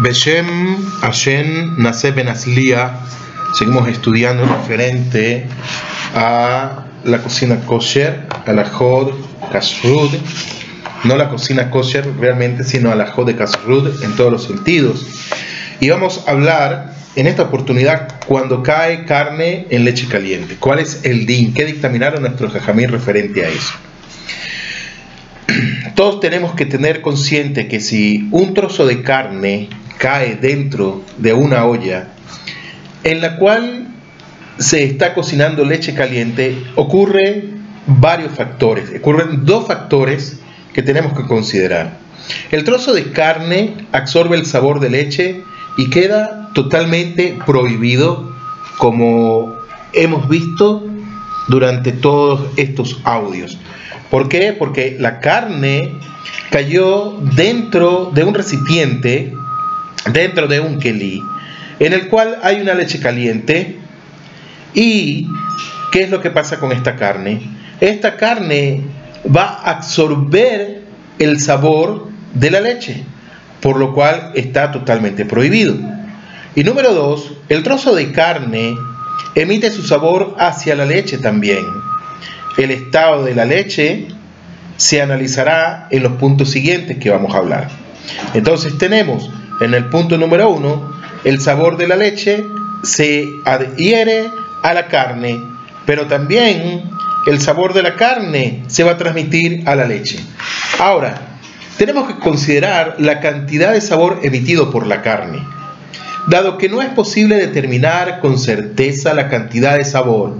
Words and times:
Beshem 0.00 0.78
Hashem 1.02 1.76
Nase 1.76 2.10
Benaslia, 2.12 3.00
seguimos 3.52 3.86
estudiando 3.86 4.46
referente 4.46 5.46
a 6.14 6.86
la 7.04 7.18
cocina 7.18 7.60
kosher, 7.66 8.26
a 8.46 8.52
la 8.54 8.64
Jod 8.64 9.12
Kashrud, 9.52 10.10
no 11.04 11.16
la 11.18 11.28
cocina 11.28 11.70
kosher 11.70 12.08
realmente, 12.18 12.64
sino 12.64 12.90
a 12.90 12.94
la 12.94 13.08
Jod 13.08 13.26
de 13.26 13.36
Kashrud 13.36 14.02
en 14.02 14.16
todos 14.16 14.32
los 14.32 14.44
sentidos. 14.44 15.04
Y 15.80 15.90
vamos 15.90 16.24
a 16.26 16.30
hablar 16.30 16.94
en 17.14 17.26
esta 17.26 17.42
oportunidad 17.42 18.20
cuando 18.26 18.62
cae 18.62 19.04
carne 19.04 19.66
en 19.68 19.84
leche 19.84 20.08
caliente. 20.08 20.56
¿Cuál 20.58 20.78
es 20.78 21.04
el 21.04 21.26
din? 21.26 21.52
¿Qué 21.52 21.66
dictaminaron 21.66 22.22
nuestros 22.22 22.54
jajamín 22.54 22.88
referente 22.88 23.44
a 23.44 23.50
eso? 23.50 23.74
Todos 25.94 26.20
tenemos 26.20 26.54
que 26.54 26.64
tener 26.64 27.02
consciente 27.02 27.68
que 27.68 27.80
si 27.80 28.28
un 28.30 28.54
trozo 28.54 28.86
de 28.86 29.02
carne 29.02 29.68
cae 30.00 30.36
dentro 30.36 31.02
de 31.18 31.34
una 31.34 31.66
olla 31.66 32.08
en 33.04 33.20
la 33.20 33.36
cual 33.36 33.86
se 34.58 34.84
está 34.84 35.14
cocinando 35.14 35.64
leche 35.64 35.94
caliente, 35.94 36.56
ocurre 36.74 37.44
varios 37.86 38.32
factores, 38.32 38.90
ocurren 38.98 39.44
dos 39.44 39.66
factores 39.66 40.40
que 40.72 40.82
tenemos 40.82 41.12
que 41.12 41.24
considerar. 41.24 41.98
El 42.50 42.64
trozo 42.64 42.94
de 42.94 43.12
carne 43.12 43.74
absorbe 43.92 44.36
el 44.36 44.46
sabor 44.46 44.80
de 44.80 44.90
leche 44.90 45.42
y 45.76 45.90
queda 45.90 46.50
totalmente 46.54 47.38
prohibido 47.46 48.34
como 48.78 49.54
hemos 49.92 50.28
visto 50.28 50.86
durante 51.48 51.92
todos 51.92 52.48
estos 52.56 53.00
audios. 53.04 53.58
¿Por 54.10 54.28
qué? 54.28 54.54
Porque 54.58 54.96
la 54.98 55.20
carne 55.20 55.92
cayó 56.50 57.18
dentro 57.34 58.10
de 58.14 58.24
un 58.24 58.34
recipiente 58.34 59.34
dentro 60.12 60.46
de 60.48 60.60
un 60.60 60.78
kelí, 60.78 61.22
en 61.78 61.92
el 61.92 62.08
cual 62.08 62.38
hay 62.42 62.60
una 62.60 62.74
leche 62.74 63.00
caliente. 63.00 63.78
¿Y 64.74 65.28
qué 65.92 66.02
es 66.04 66.10
lo 66.10 66.20
que 66.20 66.30
pasa 66.30 66.58
con 66.58 66.72
esta 66.72 66.96
carne? 66.96 67.40
Esta 67.80 68.16
carne 68.16 68.82
va 69.34 69.60
a 69.62 69.70
absorber 69.70 70.82
el 71.18 71.40
sabor 71.40 72.08
de 72.34 72.50
la 72.50 72.60
leche, 72.60 73.02
por 73.60 73.78
lo 73.78 73.94
cual 73.94 74.32
está 74.34 74.70
totalmente 74.70 75.24
prohibido. 75.24 75.76
Y 76.54 76.64
número 76.64 76.92
dos, 76.94 77.32
el 77.48 77.62
trozo 77.62 77.94
de 77.94 78.12
carne 78.12 78.76
emite 79.34 79.70
su 79.70 79.82
sabor 79.82 80.36
hacia 80.38 80.74
la 80.74 80.84
leche 80.84 81.18
también. 81.18 81.64
El 82.56 82.70
estado 82.70 83.24
de 83.24 83.34
la 83.34 83.44
leche 83.44 84.08
se 84.76 85.02
analizará 85.02 85.88
en 85.90 86.02
los 86.02 86.12
puntos 86.12 86.50
siguientes 86.50 86.98
que 86.98 87.10
vamos 87.10 87.34
a 87.34 87.38
hablar. 87.38 87.68
Entonces 88.34 88.76
tenemos 88.78 89.30
en 89.60 89.74
el 89.74 89.86
punto 89.86 90.16
número 90.16 90.50
uno, 90.50 90.92
el 91.24 91.40
sabor 91.40 91.76
de 91.76 91.88
la 91.88 91.96
leche 91.96 92.46
se 92.82 93.28
adhiere 93.44 94.30
a 94.62 94.74
la 94.74 94.86
carne, 94.88 95.40
pero 95.86 96.06
también 96.06 96.90
el 97.26 97.40
sabor 97.40 97.74
de 97.74 97.82
la 97.82 97.96
carne 97.96 98.64
se 98.66 98.84
va 98.84 98.92
a 98.92 98.96
transmitir 98.96 99.62
a 99.66 99.74
la 99.74 99.84
leche. 99.84 100.18
Ahora, 100.78 101.20
tenemos 101.76 102.08
que 102.08 102.18
considerar 102.18 102.96
la 102.98 103.20
cantidad 103.20 103.72
de 103.72 103.80
sabor 103.80 104.20
emitido 104.22 104.70
por 104.70 104.86
la 104.86 105.02
carne. 105.02 105.46
Dado 106.26 106.58
que 106.58 106.68
no 106.68 106.82
es 106.82 106.88
posible 106.88 107.36
determinar 107.36 108.20
con 108.20 108.38
certeza 108.38 109.14
la 109.14 109.28
cantidad 109.28 109.76
de 109.76 109.84
sabor 109.84 110.36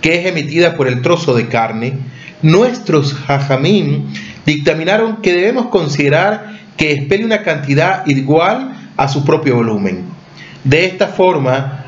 que 0.00 0.20
es 0.20 0.26
emitida 0.26 0.76
por 0.76 0.88
el 0.88 1.00
trozo 1.00 1.34
de 1.34 1.48
carne, 1.48 1.96
nuestros 2.42 3.16
hajamim 3.28 4.12
dictaminaron 4.44 5.22
que 5.22 5.32
debemos 5.32 5.68
considerar 5.68 6.61
que 6.76 6.92
espere 6.92 7.24
una 7.24 7.42
cantidad 7.42 8.06
igual 8.06 8.72
a 8.96 9.08
su 9.08 9.24
propio 9.24 9.56
volumen. 9.56 10.04
De 10.64 10.84
esta 10.84 11.08
forma, 11.08 11.86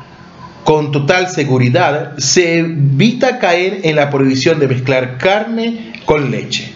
con 0.63 0.91
total 0.91 1.29
seguridad, 1.29 2.17
se 2.17 2.59
evita 2.59 3.39
caer 3.39 3.81
en 3.83 3.95
la 3.95 4.09
prohibición 4.09 4.59
de 4.59 4.67
mezclar 4.67 5.17
carne 5.17 5.93
con 6.05 6.31
leche. 6.31 6.73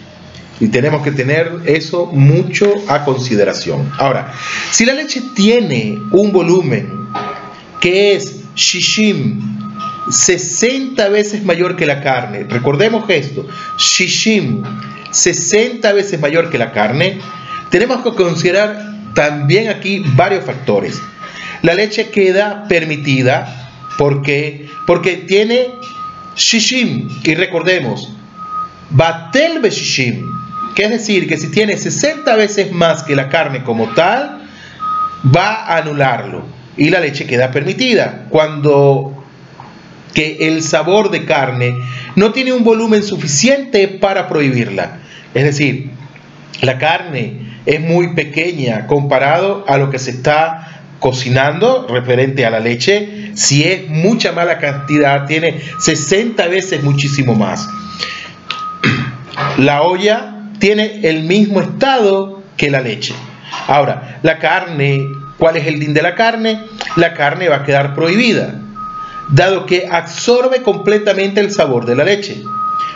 Y 0.60 0.68
tenemos 0.68 1.02
que 1.02 1.10
tener 1.10 1.50
eso 1.64 2.06
mucho 2.06 2.72
a 2.88 3.04
consideración. 3.04 3.90
Ahora, 3.98 4.32
si 4.70 4.84
la 4.84 4.92
leche 4.92 5.22
tiene 5.34 5.98
un 6.12 6.32
volumen 6.32 6.88
que 7.80 8.14
es 8.14 8.40
shishim, 8.54 9.40
60 10.10 11.08
veces 11.08 11.44
mayor 11.44 11.76
que 11.76 11.86
la 11.86 12.02
carne, 12.02 12.44
recordemos 12.44 13.08
esto, 13.08 13.46
shishim, 13.78 14.62
60 15.10 15.92
veces 15.92 16.20
mayor 16.20 16.50
que 16.50 16.58
la 16.58 16.72
carne, 16.72 17.18
tenemos 17.70 18.02
que 18.02 18.14
considerar 18.14 18.90
también 19.14 19.68
aquí 19.68 20.02
varios 20.14 20.44
factores. 20.44 21.00
La 21.62 21.74
leche 21.74 22.10
queda 22.10 22.66
permitida 22.68 23.70
porque, 23.98 24.68
porque 24.86 25.16
tiene 25.16 25.68
shishim, 26.36 27.08
y 27.22 27.34
recordemos, 27.34 28.12
batel 28.90 29.62
shishim, 29.62 30.26
que 30.74 30.84
es 30.84 30.90
decir, 30.90 31.28
que 31.28 31.36
si 31.36 31.50
tiene 31.50 31.76
60 31.76 32.34
veces 32.36 32.72
más 32.72 33.02
que 33.02 33.14
la 33.14 33.28
carne 33.28 33.62
como 33.62 33.90
tal, 33.94 34.40
va 35.24 35.66
a 35.66 35.78
anularlo 35.78 36.44
y 36.76 36.90
la 36.90 37.00
leche 37.00 37.26
queda 37.26 37.50
permitida. 37.50 38.26
Cuando 38.30 39.20
que 40.14 40.48
el 40.48 40.62
sabor 40.62 41.10
de 41.10 41.24
carne 41.24 41.76
no 42.16 42.32
tiene 42.32 42.52
un 42.52 42.64
volumen 42.64 43.02
suficiente 43.02 43.86
para 43.86 44.28
prohibirla. 44.28 44.98
Es 45.34 45.44
decir, 45.44 45.90
la 46.62 46.78
carne 46.78 47.49
es 47.70 47.80
muy 47.80 48.14
pequeña 48.14 48.88
comparado 48.88 49.64
a 49.68 49.78
lo 49.78 49.90
que 49.90 50.00
se 50.00 50.10
está 50.10 50.82
cocinando 50.98 51.86
referente 51.88 52.44
a 52.44 52.50
la 52.50 52.58
leche. 52.58 53.30
Si 53.34 53.62
es 53.62 53.88
mucha 53.88 54.32
mala 54.32 54.58
cantidad, 54.58 55.24
tiene 55.26 55.60
60 55.78 56.48
veces 56.48 56.82
muchísimo 56.82 57.36
más. 57.36 57.68
La 59.56 59.82
olla 59.82 60.48
tiene 60.58 61.08
el 61.08 61.22
mismo 61.22 61.60
estado 61.60 62.42
que 62.56 62.70
la 62.70 62.80
leche. 62.80 63.14
Ahora, 63.68 64.18
la 64.22 64.40
carne, 64.40 65.06
¿cuál 65.38 65.56
es 65.56 65.68
el 65.68 65.78
din 65.78 65.94
de 65.94 66.02
la 66.02 66.16
carne? 66.16 66.64
La 66.96 67.14
carne 67.14 67.48
va 67.48 67.58
a 67.58 67.64
quedar 67.64 67.94
prohibida, 67.94 68.60
dado 69.28 69.64
que 69.64 69.86
absorbe 69.88 70.62
completamente 70.62 71.40
el 71.40 71.52
sabor 71.52 71.86
de 71.86 71.94
la 71.94 72.02
leche 72.02 72.42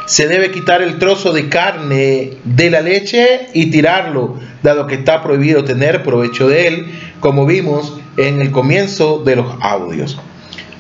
se 0.07 0.29
debe 0.29 0.51
quitar 0.51 0.83
el 0.83 0.99
trozo 0.99 1.33
de 1.33 1.49
carne 1.49 2.31
de 2.45 2.71
la 2.71 2.81
leche 2.81 3.49
y 3.55 3.71
tirarlo, 3.71 4.37
dado 4.63 4.87
que 4.87 4.97
está 4.97 5.23
prohibido 5.23 5.65
tener 5.65 6.03
provecho 6.03 6.49
de 6.49 6.69
él, 6.69 6.87
como 7.21 7.47
vimos 7.47 7.99
en 8.17 8.41
el 8.41 8.51
comienzo 8.51 9.23
de 9.25 9.37
los 9.37 9.47
audios. 9.61 10.19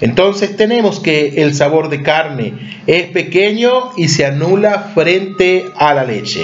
Entonces 0.00 0.56
tenemos 0.56 1.00
que 1.00 1.42
el 1.42 1.54
sabor 1.54 1.88
de 1.88 2.02
carne 2.02 2.54
es 2.86 3.06
pequeño 3.06 3.92
y 3.96 4.08
se 4.08 4.26
anula 4.26 4.90
frente 4.94 5.66
a 5.76 5.94
la 5.94 6.04
leche. 6.04 6.42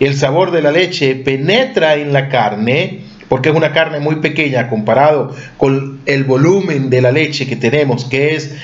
El 0.00 0.16
sabor 0.16 0.50
de 0.50 0.62
la 0.62 0.72
leche 0.72 1.14
penetra 1.16 1.96
en 1.96 2.12
la 2.12 2.28
carne 2.28 3.00
porque 3.32 3.48
es 3.48 3.54
una 3.54 3.72
carne 3.72 3.98
muy 3.98 4.16
pequeña 4.16 4.68
comparado 4.68 5.34
con 5.56 6.00
el 6.04 6.24
volumen 6.24 6.90
de 6.90 7.00
la 7.00 7.12
leche 7.12 7.46
que 7.46 7.56
tenemos, 7.56 8.04
que 8.04 8.34
es, 8.34 8.54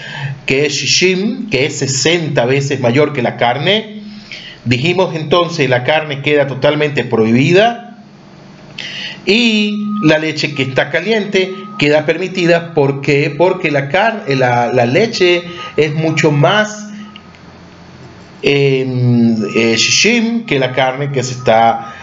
que 0.45 0.67
es 0.67 0.75
shishim, 0.75 1.49
que 1.49 1.65
es 1.65 1.79
60 1.79 2.45
veces 2.45 2.79
mayor 2.79 3.15
que 3.15 3.23
la 3.23 3.39
carne. 3.39 4.03
Dijimos 4.67 5.17
entonces 5.17 5.71
la 5.71 5.84
carne 5.84 6.21
queda 6.21 6.47
totalmente 6.47 7.03
prohibida 7.05 7.97
y 9.25 9.87
la 10.03 10.19
leche 10.19 10.55
que 10.55 10.65
está 10.65 10.91
caliente 10.91 11.50
queda 11.79 12.05
permitida 12.05 12.75
porque, 12.75 13.35
porque 13.39 13.71
la, 13.71 13.89
la, 14.27 14.85
leche 14.85 15.45
es 15.79 15.95
mucho 15.95 16.31
más 16.31 16.91
eh, 18.43 18.85
shishim 19.79 20.45
que 20.45 20.59
la 20.59 20.73
carne 20.73 21.11
que 21.11 21.23
se 21.23 21.33
está 21.33 21.95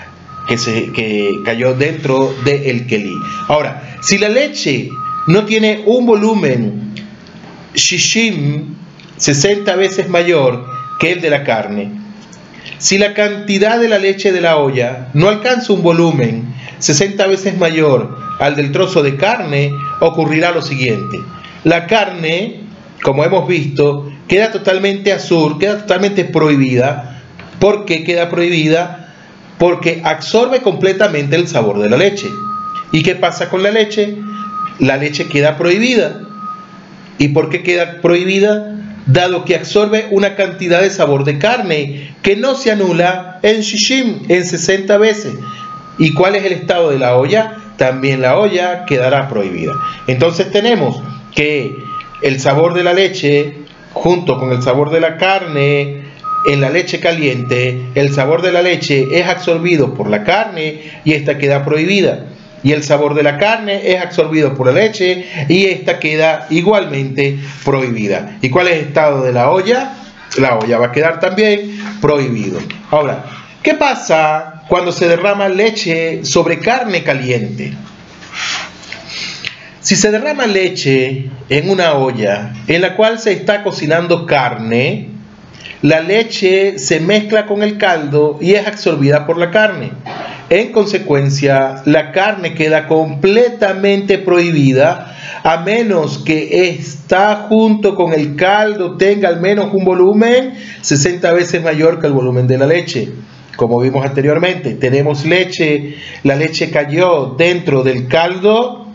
que, 0.47 0.57
se, 0.57 0.91
cayó 1.43 1.73
dentro 1.73 2.33
del 2.43 2.63
el 2.63 2.87
Kelí. 2.87 3.15
Ahora, 3.47 3.97
si 4.01 4.17
la 4.17 4.29
leche 4.29 4.89
no 5.27 5.45
tiene 5.45 5.83
un 5.85 6.05
volumen 6.05 6.93
shishim 7.73 8.75
60 9.17 9.75
veces 9.75 10.09
mayor 10.09 10.65
que 10.99 11.11
el 11.11 11.21
de 11.21 11.29
la 11.29 11.43
carne, 11.43 11.91
si 12.77 12.97
la 12.97 13.13
cantidad 13.13 13.79
de 13.79 13.87
la 13.87 13.97
leche 13.97 14.31
de 14.31 14.41
la 14.41 14.57
olla 14.57 15.09
no 15.13 15.29
alcanza 15.29 15.73
un 15.73 15.81
volumen 15.81 16.53
60 16.79 17.25
veces 17.27 17.57
mayor 17.57 18.17
al 18.39 18.55
del 18.55 18.71
trozo 18.71 19.01
de 19.01 19.15
carne, 19.15 19.73
ocurrirá 20.01 20.51
lo 20.51 20.61
siguiente. 20.61 21.21
La 21.63 21.87
carne, 21.87 22.61
como 23.01 23.23
hemos 23.23 23.47
visto, 23.47 24.11
queda 24.27 24.51
totalmente 24.51 25.13
azul, 25.13 25.57
queda 25.57 25.79
totalmente 25.79 26.25
prohibida. 26.25 27.23
¿Por 27.59 27.85
qué 27.85 28.03
queda 28.03 28.29
prohibida? 28.29 29.04
Porque 29.57 30.01
absorbe 30.03 30.61
completamente 30.61 31.35
el 31.35 31.47
sabor 31.47 31.79
de 31.79 31.89
la 31.89 31.97
leche. 31.97 32.27
¿Y 32.91 33.03
qué 33.03 33.15
pasa 33.15 33.49
con 33.49 33.63
la 33.63 33.71
leche? 33.71 34.17
La 34.79 34.97
leche 34.97 35.27
queda 35.27 35.57
prohibida. 35.57 36.21
¿Y 37.17 37.29
por 37.29 37.49
qué 37.49 37.63
queda 37.63 38.01
prohibida? 38.01 38.75
Dado 39.05 39.45
que 39.45 39.55
absorbe 39.55 40.07
una 40.11 40.35
cantidad 40.35 40.81
de 40.81 40.89
sabor 40.89 41.23
de 41.23 41.37
carne 41.37 42.15
que 42.21 42.35
no 42.35 42.55
se 42.55 42.71
anula 42.71 43.39
en 43.43 43.61
shishim, 43.61 44.23
en 44.27 44.45
60 44.45 44.97
veces. 44.97 45.35
¿Y 45.97 46.13
cuál 46.13 46.35
es 46.35 46.43
el 46.43 46.53
estado 46.53 46.89
de 46.89 46.99
la 46.99 47.15
olla? 47.15 47.57
también 47.77 48.21
la 48.21 48.37
olla 48.37 48.85
quedará 48.85 49.27
prohibida. 49.27 49.73
Entonces 50.07 50.51
tenemos 50.51 51.01
que 51.33 51.75
el 52.21 52.39
sabor 52.39 52.73
de 52.73 52.83
la 52.83 52.93
leche 52.93 53.57
junto 53.93 54.39
con 54.39 54.51
el 54.51 54.61
sabor 54.61 54.91
de 54.91 55.01
la 55.01 55.17
carne 55.17 56.04
en 56.47 56.61
la 56.61 56.69
leche 56.69 56.99
caliente, 56.99 57.79
el 57.95 58.13
sabor 58.13 58.41
de 58.41 58.51
la 58.51 58.61
leche 58.61 59.07
es 59.11 59.27
absorbido 59.27 59.93
por 59.93 60.09
la 60.09 60.23
carne 60.23 60.81
y 61.03 61.13
esta 61.13 61.37
queda 61.37 61.65
prohibida. 61.65 62.25
Y 62.63 62.71
el 62.71 62.83
sabor 62.83 63.13
de 63.13 63.23
la 63.23 63.37
carne 63.37 63.91
es 63.91 64.01
absorbido 64.01 64.55
por 64.55 64.67
la 64.67 64.73
leche 64.73 65.25
y 65.47 65.65
esta 65.65 65.99
queda 65.99 66.47
igualmente 66.49 67.37
prohibida. 67.63 68.37
¿Y 68.41 68.49
cuál 68.49 68.67
es 68.67 68.73
el 68.73 68.87
estado 68.87 69.23
de 69.23 69.33
la 69.33 69.51
olla? 69.51 69.93
La 70.37 70.57
olla 70.57 70.79
va 70.79 70.87
a 70.87 70.91
quedar 70.91 71.19
también 71.19 71.79
prohibido. 72.01 72.59
Ahora, 72.89 73.25
¿qué 73.61 73.75
pasa 73.75 74.63
cuando 74.67 74.91
se 74.91 75.07
derrama 75.07 75.47
leche 75.47 76.25
sobre 76.25 76.59
carne 76.59 77.03
caliente? 77.03 77.73
Si 79.79 79.95
se 79.95 80.09
derrama 80.09 80.47
leche 80.47 81.29
en 81.47 81.69
una 81.69 81.93
olla 81.93 82.51
en 82.67 82.81
la 82.81 82.95
cual 82.95 83.19
se 83.19 83.31
está 83.33 83.61
cocinando 83.61 84.25
carne, 84.25 85.14
la 85.81 86.01
leche 86.01 86.79
se 86.79 86.99
mezcla 86.99 87.45
con 87.45 87.63
el 87.63 87.77
caldo 87.77 88.37
y 88.41 88.53
es 88.53 88.67
absorbida 88.67 89.25
por 89.25 89.37
la 89.37 89.51
carne. 89.51 89.91
En 90.49 90.71
consecuencia, 90.71 91.81
la 91.85 92.11
carne 92.11 92.53
queda 92.53 92.87
completamente 92.87 94.17
prohibida 94.19 95.15
a 95.45 95.57
menos 95.57 96.17
que 96.17 96.71
está 96.71 97.45
junto 97.47 97.93
con 97.93 98.13
el 98.13 98.35
caldo 98.35 98.97
tenga 98.97 99.29
al 99.29 99.41
menos 99.41 99.71
un 99.71 99.85
volumen 99.85 100.55
60 100.81 101.33
veces 101.33 101.61
mayor 101.61 102.01
que 102.01 102.07
el 102.07 102.13
volumen 102.13 102.47
de 102.47 102.57
la 102.57 102.65
leche. 102.65 103.09
Como 103.55 103.79
vimos 103.79 104.03
anteriormente, 104.03 104.73
tenemos 104.73 105.23
leche, 105.23 105.97
la 106.23 106.35
leche 106.35 106.71
cayó 106.71 107.35
dentro 107.37 107.83
del 107.83 108.07
caldo, 108.07 108.87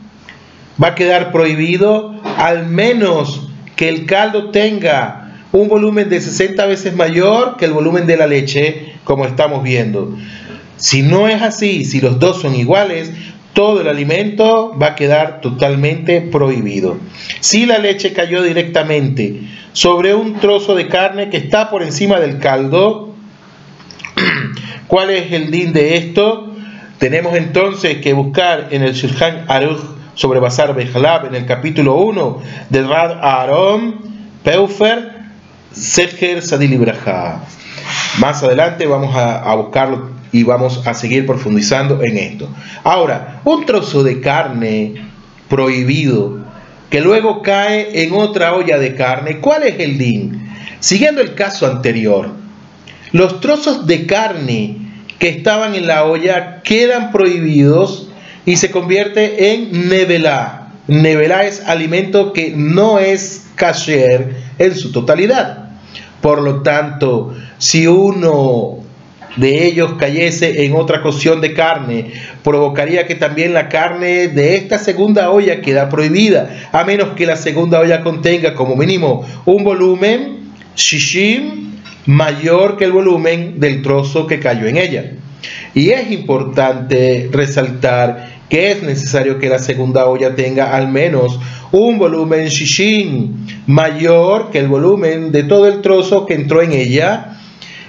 va 0.83 0.89
a 0.89 0.95
quedar 0.97 1.31
prohibido 1.31 2.21
al 2.37 2.67
menos 2.67 3.49
que 3.77 3.89
el 3.89 4.05
caldo 4.07 4.51
tenga 4.51 5.20
un 5.53 5.69
volumen 5.69 6.09
de 6.09 6.21
60 6.21 6.65
veces 6.67 6.95
mayor 6.95 7.57
que 7.57 7.65
el 7.65 7.73
volumen 7.73 8.07
de 8.07 8.17
la 8.17 8.27
leche, 8.27 8.95
como 9.05 9.25
estamos 9.25 9.63
viendo. 9.63 10.17
Si 10.77 11.03
no 11.03 11.29
es 11.29 11.43
así, 11.43 11.85
si 11.85 12.01
los 12.01 12.19
dos 12.19 12.41
son 12.41 12.55
iguales, 12.55 13.13
todo 13.53 13.81
el 13.81 13.89
alimento 13.89 14.77
va 14.81 14.89
a 14.89 14.95
quedar 14.95 15.41
totalmente 15.41 16.21
prohibido. 16.21 16.99
Si 17.41 17.67
la 17.67 17.79
leche 17.79 18.13
cayó 18.13 18.43
directamente 18.43 19.43
sobre 19.73 20.15
un 20.15 20.35
trozo 20.35 20.75
de 20.75 20.87
carne 20.87 21.31
que 21.31 21.37
está 21.37 21.69
por 21.69 21.83
encima 21.83 22.21
del 22.21 22.39
caldo, 22.39 23.15
¿cuál 24.87 25.11
es 25.11 25.33
el 25.33 25.51
din 25.51 25.73
de 25.73 25.97
esto? 25.97 26.55
Tenemos 26.99 27.35
entonces 27.35 27.99
que 27.99 28.13
buscar 28.13 28.69
en 28.71 28.83
el 28.83 28.95
Shulchan 28.95 29.47
Aruch 29.49 29.81
sobre 30.15 30.39
Basar 30.39 30.75
Bejalab 30.75 31.27
en 31.27 31.35
el 31.35 31.47
capítulo 31.47 31.97
1 31.97 32.43
de 32.69 32.83
Rad 32.83 33.19
Aaron 33.23 33.97
Peufer 34.45 35.10
Secher 35.73 36.43
Sadil 36.43 36.79
Más 38.19 38.43
adelante 38.43 38.87
vamos 38.87 39.15
a, 39.15 39.39
a 39.39 39.55
buscarlo 39.55 40.11
y 40.33 40.43
vamos 40.43 40.87
a 40.87 40.95
seguir 40.95 41.27
profundizando 41.27 42.03
en 42.03 42.17
esto. 42.17 42.49
Ahora, 42.85 43.41
un 43.45 43.67
trozo 43.67 44.03
de 44.03 44.21
carne 44.21 44.95
prohibido 45.49 46.39
que 46.89 47.01
luego 47.01 47.43
cae 47.43 48.03
en 48.03 48.13
otra 48.13 48.55
olla 48.55 48.79
de 48.79 48.95
carne, 48.95 49.39
¿cuál 49.39 49.63
es 49.63 49.79
el 49.79 49.97
din? 49.97 50.51
Siguiendo 50.81 51.21
el 51.21 51.35
caso 51.35 51.67
anterior, 51.67 52.31
los 53.13 53.41
trozos 53.41 53.87
de 53.87 54.07
carne 54.07 54.77
que 55.19 55.29
estaban 55.29 55.75
en 55.75 55.87
la 55.87 56.05
olla 56.05 56.63
quedan 56.63 57.13
prohibidos 57.13 58.09
y 58.47 58.57
se 58.57 58.71
convierte 58.71 59.53
en 59.53 59.89
nevelá. 59.89 60.73
Nevelá 60.89 61.45
es 61.45 61.61
alimento 61.67 62.33
que 62.33 62.55
no 62.57 62.99
es 62.99 63.47
kasher 63.55 64.37
en 64.59 64.75
su 64.75 64.91
totalidad. 64.91 65.60
Por 66.21 66.43
lo 66.43 66.63
tanto, 66.63 67.35
si 67.59 67.87
uno 67.87 68.79
de 69.37 69.67
ellos 69.67 69.95
cayese 69.99 70.65
en 70.65 70.75
otra 70.75 71.03
cocción 71.03 71.41
de 71.41 71.55
carne, 71.55 72.13
provocaría 72.43 73.07
que 73.07 73.15
también 73.15 73.55
la 73.55 73.69
carne 73.69 74.29
de 74.29 74.57
esta 74.57 74.79
segunda 74.79 75.31
olla 75.31 75.61
queda 75.61 75.89
prohibida, 75.89 76.69
a 76.73 76.85
menos 76.85 77.11
que 77.11 77.27
la 77.27 77.37
segunda 77.37 77.81
olla 77.81 78.03
contenga 78.03 78.55
como 78.55 78.77
mínimo 78.77 79.25
un 79.47 79.65
volumen 79.65 80.51
shishim 80.75 81.71
mayor 82.07 82.77
que 82.77 82.85
el 82.85 82.93
volumen 82.93 83.61
del 83.61 83.83
trozo 83.83 84.27
que 84.27 84.41
cayó 84.41 84.67
en 84.67 84.77
ella. 84.77 85.13
Y 85.75 85.91
es 85.91 86.11
importante 86.11 87.29
resaltar 87.33 88.30
que 88.51 88.73
es 88.73 88.83
necesario 88.83 89.39
que 89.39 89.49
la 89.49 89.61
segunda 89.61 90.07
olla 90.07 90.35
tenga 90.35 90.77
al 90.77 90.89
menos 90.89 91.39
un 91.73 91.99
volumen 91.99 92.49
shishin 92.49 93.47
mayor 93.67 94.51
que 94.51 94.59
el 94.59 94.69
volumen 94.69 95.31
de 95.33 95.45
todo 95.45 95.69
el 95.69 95.81
trozo 95.81 96.27
que 96.27 96.35
entró 96.35 96.61
en 96.61 96.73
ella 96.73 97.39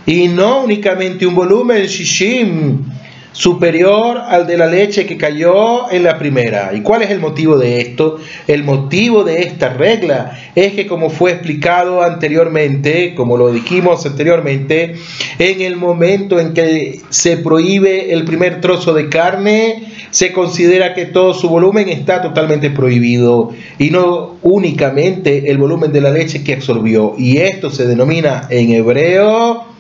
y 0.06 0.28
no 0.28 0.63
únicamente 0.63 1.25
un 1.25 1.36
volumen 1.36 1.88
shishin 1.88 2.86
superior 3.31 4.18
al 4.18 4.45
de 4.45 4.57
la 4.57 4.68
leche 4.68 5.06
que 5.06 5.18
cayó 5.18 5.92
en 5.92 6.04
la 6.04 6.18
primera. 6.18 6.72
¿Y 6.74 6.81
cuál 6.81 7.01
es 7.01 7.10
el 7.10 7.19
motivo 7.19 7.57
de 7.57 7.81
esto? 7.81 8.19
El 8.48 8.63
motivo 8.63 9.24
de 9.24 9.44
esta 9.44 9.69
regla 9.69 10.38
es 10.56 10.74
que 10.74 10.88
como 10.88 11.10
fue 11.10 11.31
explicado 11.31 12.01
anteriormente, 12.01 13.16
como 13.16 13.38
lo 13.38 13.51
dijimos 13.51 14.06
anteriormente, 14.06 14.95
en 15.39 15.62
el 15.62 15.78
momento 15.78 16.39
en 16.39 16.54
que 16.54 17.00
se 17.10 17.38
prohíbe 17.38 18.13
el 18.13 18.25
primer 18.25 18.60
trozo 18.60 18.94
de 18.94 19.10
carne, 19.10 19.84
se 20.10 20.34
considera 20.34 20.94
que 20.94 21.06
todo 21.06 21.34
su 21.34 21.48
volumen 21.48 21.88
está 21.88 22.22
totalmente 22.22 22.69
prohibido 22.69 23.51
y 23.80 23.92
no 23.92 24.36
únicamente 24.42 25.50
el 25.50 25.57
volumen 25.57 25.94
de 25.94 26.01
la 26.01 26.12
leche 26.12 26.44
que 26.44 26.54
absorbió. 26.54 27.16
Y 27.18 27.38
esto 27.38 27.69
se 27.69 27.88
denomina 27.88 28.48
en 28.50 28.72
hebreo 28.72 29.70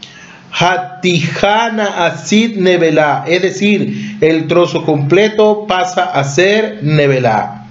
Hatijana 0.51 2.05
Asid 2.05 2.57
Nevelá, 2.57 3.23
es 3.27 3.41
decir, 3.41 4.17
el 4.21 4.47
trozo 4.47 4.85
completo 4.85 5.65
pasa 5.67 6.03
a 6.03 6.23
ser 6.23 6.79
Nevelá. 6.81 7.65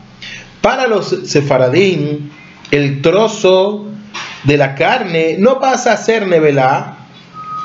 Para 0.61 0.87
los 0.87 1.09
sefaradín, 1.31 2.31
el 2.71 3.03
trozo 3.03 3.87
de 4.45 4.57
la 4.57 4.75
carne 4.75 5.37
no 5.39 5.61
pasa 5.61 5.93
a 5.93 5.97
ser 5.97 6.27
Nevelá, 6.27 6.97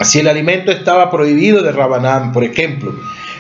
si 0.02 0.20
el 0.20 0.28
alimento 0.28 0.72
estaba 0.72 1.10
prohibido 1.10 1.62
de 1.62 1.72
Rabanán, 1.72 2.32
por 2.32 2.44
ejemplo. 2.44 2.94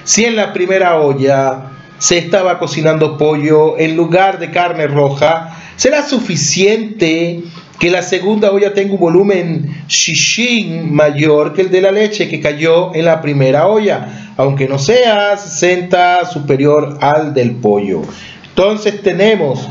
Si 0.05 0.23
en 0.23 0.35
la 0.35 0.53
primera 0.53 0.97
olla 0.97 1.71
se 1.97 2.17
estaba 2.17 2.59
cocinando 2.59 3.17
pollo 3.17 3.77
en 3.77 3.97
lugar 3.97 4.39
de 4.39 4.51
carne 4.51 4.87
roja, 4.87 5.57
será 5.75 6.07
suficiente 6.07 7.43
que 7.79 7.89
la 7.89 8.01
segunda 8.01 8.51
olla 8.51 8.73
tenga 8.73 8.93
un 8.93 8.99
volumen 8.99 9.85
shishin 9.87 10.93
mayor 10.93 11.53
que 11.53 11.61
el 11.61 11.71
de 11.71 11.81
la 11.81 11.91
leche 11.91 12.29
que 12.29 12.39
cayó 12.39 12.95
en 12.95 13.05
la 13.05 13.21
primera 13.21 13.67
olla, 13.67 14.33
aunque 14.37 14.67
no 14.67 14.79
sea 14.79 15.35
60 15.35 16.25
superior 16.25 16.97
al 17.01 17.33
del 17.33 17.51
pollo. 17.55 18.01
Entonces 18.49 19.01
tenemos, 19.01 19.67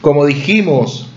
como 0.00 0.24
dijimos, 0.26 1.08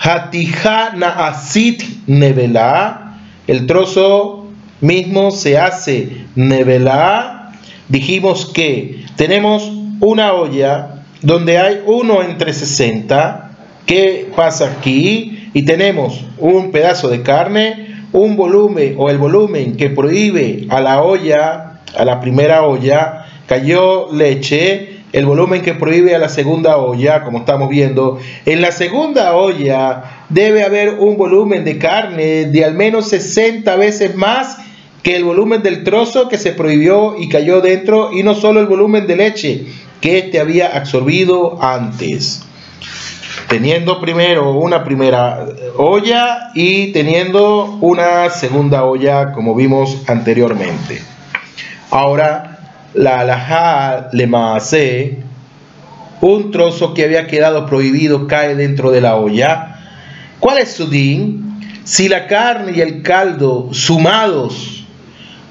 Hatija 0.00 0.92
Naasit 0.96 1.82
Nevelá, 2.06 3.18
el 3.46 3.66
trozo 3.66 4.46
mismo 4.80 5.30
se 5.30 5.58
hace 5.58 6.26
Nevelá. 6.34 7.52
Dijimos 7.88 8.46
que 8.46 9.04
tenemos 9.16 9.70
una 10.00 10.32
olla 10.32 11.02
donde 11.22 11.58
hay 11.58 11.82
uno 11.86 12.22
entre 12.22 12.52
60. 12.52 13.50
¿Qué 13.86 14.30
pasa 14.36 14.66
aquí? 14.66 15.37
Y 15.54 15.62
tenemos 15.62 16.24
un 16.38 16.70
pedazo 16.70 17.08
de 17.08 17.22
carne, 17.22 18.04
un 18.12 18.36
volumen 18.36 18.94
o 18.98 19.10
el 19.10 19.18
volumen 19.18 19.76
que 19.76 19.90
prohíbe 19.90 20.66
a 20.68 20.80
la 20.80 21.02
olla, 21.02 21.80
a 21.96 22.04
la 22.04 22.20
primera 22.20 22.62
olla, 22.62 23.26
cayó 23.46 24.12
leche, 24.12 24.98
el 25.12 25.24
volumen 25.24 25.62
que 25.62 25.74
prohíbe 25.74 26.14
a 26.14 26.18
la 26.18 26.28
segunda 26.28 26.76
olla, 26.76 27.24
como 27.24 27.38
estamos 27.38 27.68
viendo, 27.68 28.18
en 28.44 28.60
la 28.60 28.72
segunda 28.72 29.34
olla 29.34 30.24
debe 30.28 30.62
haber 30.62 30.96
un 30.98 31.16
volumen 31.16 31.64
de 31.64 31.78
carne 31.78 32.44
de 32.44 32.64
al 32.64 32.74
menos 32.74 33.08
60 33.08 33.74
veces 33.76 34.14
más 34.14 34.58
que 35.02 35.16
el 35.16 35.24
volumen 35.24 35.62
del 35.62 35.84
trozo 35.84 36.28
que 36.28 36.36
se 36.36 36.52
prohibió 36.52 37.16
y 37.18 37.28
cayó 37.28 37.60
dentro 37.60 38.10
y 38.12 38.22
no 38.22 38.34
solo 38.34 38.60
el 38.60 38.66
volumen 38.66 39.06
de 39.06 39.16
leche 39.16 39.66
que 40.00 40.18
éste 40.18 40.40
había 40.40 40.76
absorbido 40.76 41.62
antes 41.62 42.42
teniendo 43.48 44.00
primero 44.00 44.52
una 44.52 44.84
primera 44.84 45.46
olla 45.76 46.50
y 46.54 46.92
teniendo 46.92 47.78
una 47.80 48.28
segunda 48.30 48.84
olla 48.84 49.32
como 49.32 49.54
vimos 49.54 50.02
anteriormente. 50.06 51.02
Ahora, 51.90 52.58
la 52.94 53.20
alajá 53.20 54.10
le 54.12 54.26
maase, 54.26 55.18
un 56.20 56.50
trozo 56.50 56.94
que 56.94 57.04
había 57.04 57.26
quedado 57.26 57.66
prohibido 57.66 58.26
cae 58.26 58.54
dentro 58.54 58.90
de 58.90 59.00
la 59.00 59.16
olla. 59.16 59.78
¿Cuál 60.40 60.58
es 60.58 60.72
su 60.72 60.88
din? 60.88 61.60
Si 61.84 62.08
la 62.08 62.26
carne 62.26 62.72
y 62.76 62.80
el 62.80 63.02
caldo 63.02 63.70
sumados 63.72 64.84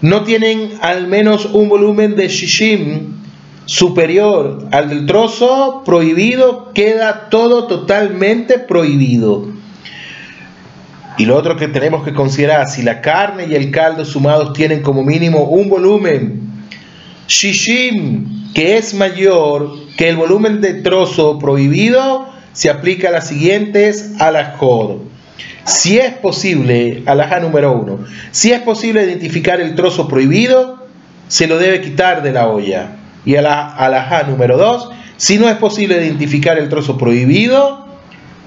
no 0.01 0.24
tienen 0.24 0.74
al 0.82 1.08
menos 1.08 1.46
un 1.46 1.68
volumen 1.70 2.16
de 2.16 2.27
shishim, 2.27 3.16
superior 3.67 4.65
al 4.71 4.89
del 4.89 5.05
trozo 5.05 5.83
prohibido, 5.86 6.71
queda 6.74 7.29
todo 7.29 7.67
totalmente 7.67 8.57
prohibido. 8.57 9.50
Y 11.17 11.25
lo 11.25 11.36
otro 11.36 11.57
que 11.57 11.67
tenemos 11.67 12.03
que 12.03 12.13
considerar, 12.13 12.67
si 12.67 12.81
la 12.81 13.01
carne 13.01 13.47
y 13.47 13.55
el 13.55 13.71
caldo 13.71 14.05
sumados 14.05 14.53
tienen 14.53 14.81
como 14.81 15.03
mínimo 15.03 15.43
un 15.43 15.69
volumen 15.69 16.47
shishim, 17.27 18.53
que 18.53 18.77
es 18.77 18.93
mayor 18.93 19.74
que 19.97 20.09
el 20.09 20.15
volumen 20.15 20.62
de 20.62 20.75
trozo 20.75 21.38
prohibido, 21.38 22.27
se 22.53 22.69
aplica 22.69 23.09
a 23.09 23.12
las 23.12 23.27
siguientes 23.27 24.13
alajot. 24.19 25.01
Si 25.65 25.97
es 25.97 26.13
posible, 26.13 27.03
alajá 27.05 27.41
número 27.41 27.74
uno, 27.74 28.00
si 28.31 28.53
es 28.53 28.62
posible 28.62 29.03
identificar 29.03 29.59
el 29.59 29.75
trozo 29.75 30.07
prohibido, 30.07 30.88
se 31.27 31.47
lo 31.47 31.57
debe 31.57 31.81
quitar 31.81 32.24
de 32.24 32.31
la 32.31 32.47
olla. 32.47 32.97
Y 33.27 33.36
a 33.36 33.43
la 33.43 33.75
alajá 33.75 34.24
número 34.24 34.57
dos, 34.57 34.89
si 35.17 35.38
no 35.38 35.48
es 35.48 35.57
posible 35.57 36.03
identificar 36.03 36.57
el 36.57 36.67
trozo 36.69 36.98
prohibido, 36.98 37.86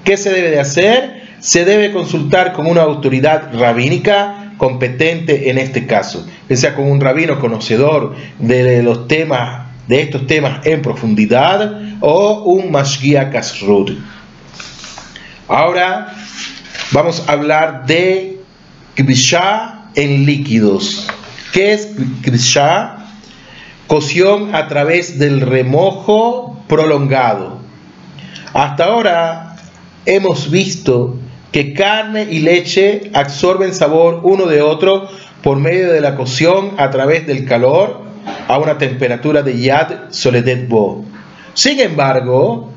¿qué 0.03 0.17
se 0.17 0.29
debe 0.29 0.49
de 0.51 0.59
hacer? 0.59 1.21
se 1.41 1.65
debe 1.65 1.91
consultar 1.91 2.53
con 2.53 2.67
una 2.67 2.83
autoridad 2.83 3.49
rabínica 3.51 4.53
competente 4.57 5.49
en 5.49 5.57
este 5.57 5.87
caso, 5.87 6.25
que 6.47 6.55
sea 6.55 6.75
con 6.75 6.89
un 6.89 7.01
rabino 7.01 7.39
conocedor 7.39 8.15
de 8.37 8.83
los 8.83 9.07
temas 9.07 9.67
de 9.87 10.03
estos 10.03 10.27
temas 10.27 10.65
en 10.65 10.83
profundidad 10.83 11.81
o 11.99 12.43
un 12.43 12.71
mashgia 12.71 13.31
kasrut. 13.31 13.97
Ahora 15.47 16.13
vamos 16.91 17.23
a 17.27 17.31
hablar 17.31 17.87
de 17.87 18.39
kvisha 18.93 19.87
en 19.95 20.25
líquidos. 20.25 21.07
¿Qué 21.51 21.73
es 21.73 21.89
kvisha? 22.21 23.00
Cocción 23.91 24.55
a 24.55 24.69
través 24.69 25.19
del 25.19 25.41
remojo 25.41 26.57
prolongado. 26.69 27.57
Hasta 28.53 28.85
ahora 28.85 29.57
hemos 30.05 30.49
visto 30.49 31.17
que 31.51 31.73
carne 31.73 32.25
y 32.31 32.39
leche 32.39 33.11
absorben 33.13 33.73
sabor 33.73 34.21
uno 34.23 34.45
de 34.45 34.61
otro 34.61 35.09
por 35.43 35.59
medio 35.59 35.91
de 35.91 35.99
la 35.99 36.15
cocción 36.15 36.71
a 36.77 36.89
través 36.89 37.27
del 37.27 37.43
calor 37.43 37.99
a 38.47 38.57
una 38.59 38.77
temperatura 38.77 39.41
de 39.41 39.59
Yad 39.59 40.09
Soledet 40.11 40.69
Bo. 40.69 41.03
Sin 41.53 41.81
embargo, 41.81 42.71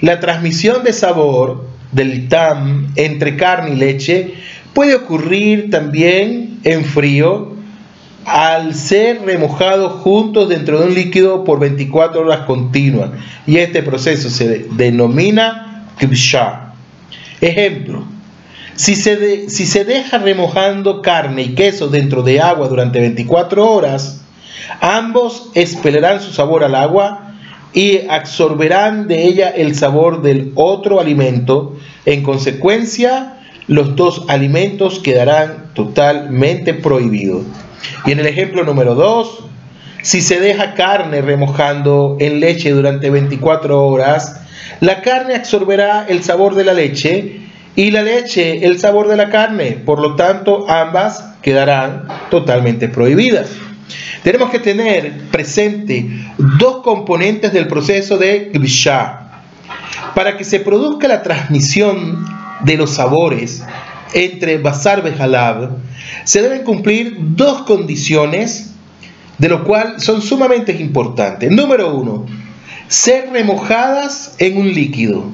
la 0.00 0.18
transmisión 0.18 0.82
de 0.82 0.94
sabor 0.94 1.66
del 1.92 2.26
tam 2.30 2.90
entre 2.96 3.36
carne 3.36 3.72
y 3.72 3.76
leche 3.76 4.32
puede 4.72 4.94
ocurrir 4.94 5.68
también 5.68 6.60
en 6.64 6.86
frío 6.86 7.53
al 8.26 8.74
ser 8.74 9.22
remojados 9.22 10.00
juntos 10.02 10.48
dentro 10.48 10.80
de 10.80 10.86
un 10.86 10.94
líquido 10.94 11.44
por 11.44 11.60
24 11.60 12.22
horas 12.22 12.40
continuas. 12.40 13.10
Y 13.46 13.58
este 13.58 13.82
proceso 13.82 14.30
se 14.30 14.66
denomina 14.70 15.88
kibsha. 15.98 16.72
Ejemplo, 17.40 18.04
si 18.74 18.96
se, 18.96 19.48
si 19.50 19.66
se 19.66 19.84
deja 19.84 20.18
remojando 20.18 21.02
carne 21.02 21.42
y 21.42 21.54
queso 21.54 21.88
dentro 21.88 22.22
de 22.22 22.40
agua 22.40 22.68
durante 22.68 23.00
24 23.00 23.70
horas, 23.70 24.22
ambos 24.80 25.50
expellerán 25.54 26.20
su 26.20 26.32
sabor 26.32 26.64
al 26.64 26.74
agua 26.74 27.34
y 27.72 28.06
absorberán 28.08 29.08
de 29.08 29.26
ella 29.26 29.50
el 29.50 29.74
sabor 29.74 30.22
del 30.22 30.52
otro 30.54 31.00
alimento. 31.00 31.76
En 32.06 32.22
consecuencia, 32.22 33.34
los 33.66 33.96
dos 33.96 34.24
alimentos 34.28 34.98
quedarán 34.98 35.70
totalmente 35.74 36.74
prohibidos. 36.74 37.44
Y 38.06 38.12
en 38.12 38.20
el 38.20 38.26
ejemplo 38.26 38.64
número 38.64 38.94
2, 38.94 39.44
si 40.02 40.20
se 40.20 40.40
deja 40.40 40.74
carne 40.74 41.22
remojando 41.22 42.16
en 42.20 42.40
leche 42.40 42.70
durante 42.70 43.10
24 43.10 43.86
horas, 43.86 44.40
la 44.80 45.00
carne 45.00 45.34
absorberá 45.34 46.06
el 46.08 46.22
sabor 46.22 46.54
de 46.54 46.64
la 46.64 46.74
leche 46.74 47.40
y 47.76 47.90
la 47.90 48.02
leche 48.02 48.66
el 48.66 48.78
sabor 48.78 49.08
de 49.08 49.16
la 49.16 49.30
carne. 49.30 49.78
Por 49.84 50.00
lo 50.00 50.14
tanto, 50.14 50.68
ambas 50.68 51.24
quedarán 51.42 52.06
totalmente 52.30 52.88
prohibidas. 52.88 53.50
Tenemos 54.22 54.50
que 54.50 54.58
tener 54.58 55.12
presente 55.30 56.08
dos 56.58 56.82
componentes 56.82 57.52
del 57.52 57.66
proceso 57.66 58.16
de 58.16 58.50
Grisha. 58.52 59.20
Para 60.14 60.36
que 60.36 60.44
se 60.44 60.60
produzca 60.60 61.08
la 61.08 61.22
transmisión 61.22 62.24
de 62.60 62.76
los 62.76 62.90
sabores 62.90 63.64
entre 64.12 64.58
Basar 64.58 65.02
Bejalab, 65.02 65.76
se 66.24 66.42
deben 66.42 66.62
cumplir 66.62 67.16
dos 67.18 67.62
condiciones, 67.62 68.74
de 69.38 69.48
lo 69.48 69.64
cual 69.64 70.00
son 70.00 70.22
sumamente 70.22 70.72
importantes. 70.72 71.50
Número 71.50 71.94
uno, 71.94 72.26
ser 72.88 73.30
remojadas 73.30 74.36
en 74.38 74.56
un 74.56 74.72
líquido. 74.72 75.24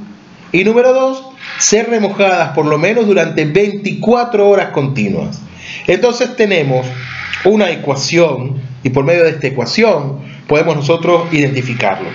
Y 0.52 0.64
número 0.64 0.92
dos, 0.92 1.24
ser 1.58 1.90
remojadas 1.90 2.50
por 2.54 2.66
lo 2.66 2.78
menos 2.78 3.06
durante 3.06 3.44
24 3.44 4.48
horas 4.48 4.70
continuas. 4.70 5.40
Entonces 5.86 6.34
tenemos 6.36 6.86
una 7.44 7.70
ecuación 7.70 8.60
y 8.82 8.90
por 8.90 9.04
medio 9.04 9.24
de 9.24 9.30
esta 9.30 9.46
ecuación 9.46 10.20
podemos 10.46 10.76
nosotros 10.76 11.32
identificarlo. 11.32 12.08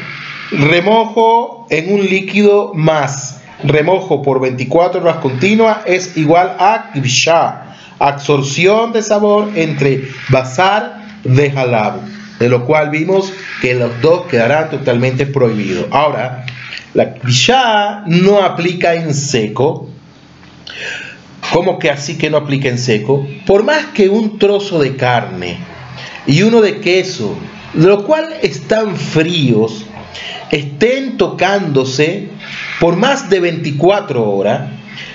Remojo 0.51 1.67
en 1.69 1.93
un 1.93 2.05
líquido 2.05 2.73
más 2.73 3.41
remojo 3.67 4.21
por 4.21 4.39
24 4.39 5.01
horas 5.01 5.17
continuas 5.17 5.79
es 5.85 6.17
igual 6.17 6.55
a 6.59 6.91
kibsha, 6.93 7.75
absorción 7.99 8.93
de 8.93 9.01
sabor 9.01 9.49
entre 9.55 10.09
basar 10.29 11.05
de 11.23 11.49
halab, 11.49 12.01
de 12.39 12.49
lo 12.49 12.65
cual 12.65 12.89
vimos 12.89 13.31
que 13.61 13.73
los 13.75 14.01
dos 14.01 14.25
quedarán 14.27 14.69
totalmente 14.69 15.25
prohibidos. 15.25 15.87
Ahora, 15.91 16.45
la 16.93 17.13
Krishá 17.13 18.03
no 18.05 18.41
aplica 18.41 18.93
en 18.93 19.13
seco. 19.13 19.89
¿Cómo 21.51 21.77
que 21.77 21.89
así 21.89 22.17
que 22.17 22.29
no 22.29 22.37
aplica 22.37 22.69
en 22.69 22.77
seco? 22.77 23.27
Por 23.45 23.63
más 23.63 23.87
que 23.87 24.09
un 24.09 24.39
trozo 24.39 24.79
de 24.79 24.95
carne 24.95 25.57
y 26.25 26.41
uno 26.41 26.61
de 26.61 26.79
queso, 26.79 27.37
de 27.73 27.87
lo 27.87 28.05
cual 28.05 28.33
están 28.41 28.95
fríos, 28.95 29.85
estén 30.51 31.17
tocándose 31.17 32.29
por 32.79 32.95
más 32.95 33.29
de 33.29 33.39
24 33.39 34.29
horas, 34.29 34.69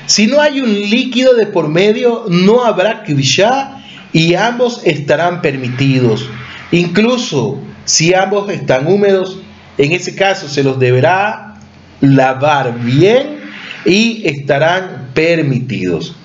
si 0.06 0.26
no 0.26 0.40
hay 0.40 0.61
un 0.61 0.73
líquido 0.73 1.35
de 1.35 1.47
por 1.47 1.68
medio, 1.68 2.25
no 2.28 2.64
habrá 2.64 3.02
krishá 3.04 3.82
y 4.12 4.35
ambos 4.35 4.80
estarán 4.85 5.40
permitidos. 5.40 6.28
Incluso 6.73 7.59
si 7.85 8.14
ambos 8.14 8.50
están 8.50 8.87
húmedos, 8.87 9.38
en 9.78 9.92
ese 9.92 10.14
caso 10.14 10.49
se 10.49 10.64
los 10.64 10.78
deberá 10.78 11.54
lavar 12.00 12.78
bien 12.80 13.40
y 13.85 14.23
estarán 14.26 15.11
permitidos. 15.14 16.16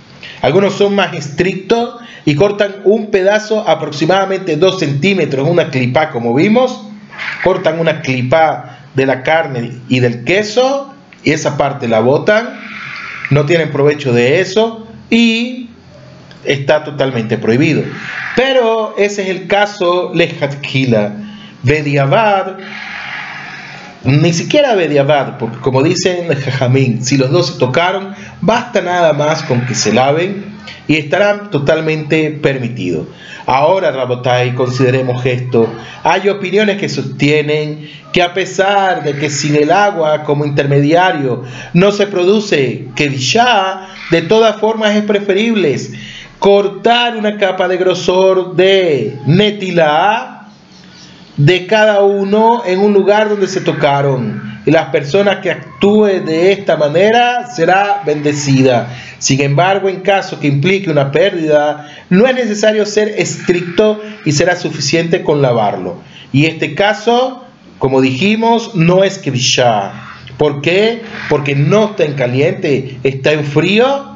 Algunos 0.42 0.74
son 0.74 0.96
más 0.96 1.14
estrictos 1.14 1.96
y 2.26 2.36
cortan 2.36 2.78
un 2.86 3.12
pedazo 3.12 3.68
aproximadamente 3.68 4.58
2 4.58 4.80
centímetros, 4.80 5.48
una 5.48 5.70
clipa 5.70 6.10
como 6.10 6.34
vimos, 6.34 6.82
cortan 7.44 7.80
una 7.80 8.02
clipa 8.02 8.80
de 8.96 9.06
la 9.06 9.24
carne 9.24 9.74
y 9.90 10.00
del 10.00 10.24
queso 10.24 10.95
y 11.26 11.32
esa 11.32 11.58
parte 11.58 11.90
la 11.90 12.00
botan, 12.00 12.58
no 13.32 13.46
tienen 13.46 13.72
provecho 13.72 14.14
de 14.14 14.40
eso 14.40 14.88
y 15.10 15.70
está 16.46 16.84
totalmente 16.84 17.38
prohibido. 17.38 17.84
Pero 18.36 18.96
ese 18.98 19.24
es 19.24 19.30
el 19.30 19.48
caso 19.48 20.12
Lejatkila. 20.14 21.14
Bediavad 21.64 22.58
ni 24.06 24.34
siquiera 24.34 24.76
Bediabad, 24.76 25.38
porque 25.38 25.58
como 25.60 25.82
dicen 25.82 26.28
Jajamín, 26.28 27.04
si 27.04 27.18
los 27.18 27.32
dos 27.32 27.48
se 27.48 27.60
tocaron, 27.60 28.14
basta 28.42 28.82
nada 28.82 29.14
más 29.14 29.44
con 29.44 29.66
que 29.66 29.74
se 29.74 29.94
laven 29.94 30.56
y 30.88 30.96
estarán 30.96 31.50
totalmente 31.50 32.30
permitidos. 32.32 33.08
Ahora, 33.48 33.92
Rabotai, 33.92 34.56
consideremos 34.56 35.26
esto. 35.26 35.68
Hay 36.04 36.30
opiniones 36.30 36.78
que 36.78 36.90
sostienen 36.90 37.90
que 38.12 38.22
a 38.22 38.34
pesar 38.34 39.04
de 39.04 39.14
que 39.14 39.30
sin 39.30 39.56
el 39.56 39.72
agua 39.72 40.24
como 40.24 40.46
intermediario 40.46 41.44
no 41.74 41.92
se 41.92 42.08
produce 42.08 42.88
que 42.96 43.16
ya 43.18 43.88
de 44.12 44.22
todas 44.22 44.56
formas 44.58 44.96
es 44.96 45.04
preferible 45.04 45.76
cortar 46.40 47.18
una 47.18 47.38
capa 47.38 47.68
de 47.68 47.78
grosor 47.78 48.56
de 48.56 49.18
netila 49.26 50.45
de 51.38 51.68
cada 51.68 52.02
uno 52.02 52.64
en 52.66 52.80
un 52.80 52.94
lugar 52.94 53.30
donde 53.30 53.48
se 53.48 53.62
tocaron. 53.62 54.56
Y 54.66 54.72
las 54.72 54.90
personas 54.90 55.38
que 55.38 55.52
actúe 55.52 56.06
de 56.26 56.52
esta 56.52 56.76
manera 56.76 57.48
será 57.48 58.02
bendecida. 58.06 58.90
Sin 59.20 59.42
embargo, 59.42 59.90
en 59.90 60.02
caso 60.02 60.40
que 60.40 60.48
implique 60.48 60.90
una 60.90 61.12
pérdida, 61.12 61.88
no 62.10 62.26
es 62.26 62.36
necesario 62.36 62.86
ser 62.86 63.10
estricto 63.10 64.02
y 64.26 64.32
será 64.32 64.56
suficiente 64.56 65.24
con 65.24 65.42
lavarlo. 65.42 66.02
Y 66.32 66.48
este 66.48 66.74
caso, 66.74 67.46
como 67.78 68.02
dijimos, 68.02 68.74
no 68.74 69.04
es 69.04 69.20
Krishá. 69.20 69.94
¿Por? 70.38 70.62
Porque 71.30 71.56
no 71.56 71.86
está 71.92 72.04
en 72.04 72.14
caliente, 72.14 72.98
está 73.04 73.34
en 73.34 73.46
frío 73.46 74.15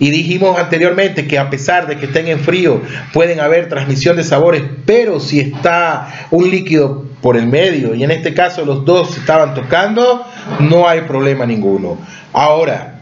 Y 0.00 0.10
dijimos 0.10 0.58
anteriormente 0.58 1.28
que 1.28 1.38
a 1.38 1.50
pesar 1.50 1.86
de 1.86 1.96
que 1.98 2.06
estén 2.06 2.26
en 2.26 2.40
frío, 2.40 2.80
pueden 3.12 3.38
haber 3.38 3.68
transmisión 3.68 4.16
de 4.16 4.24
sabores, 4.24 4.62
pero 4.86 5.20
si 5.20 5.40
está 5.40 6.26
un 6.30 6.50
líquido 6.50 7.04
por 7.20 7.36
el 7.36 7.46
medio, 7.46 7.94
y 7.94 8.02
en 8.02 8.10
este 8.10 8.32
caso 8.32 8.64
los 8.64 8.86
dos 8.86 9.18
estaban 9.18 9.54
tocando, 9.54 10.24
no 10.58 10.88
hay 10.88 11.02
problema 11.02 11.44
ninguno. 11.44 11.98
Ahora, 12.32 13.00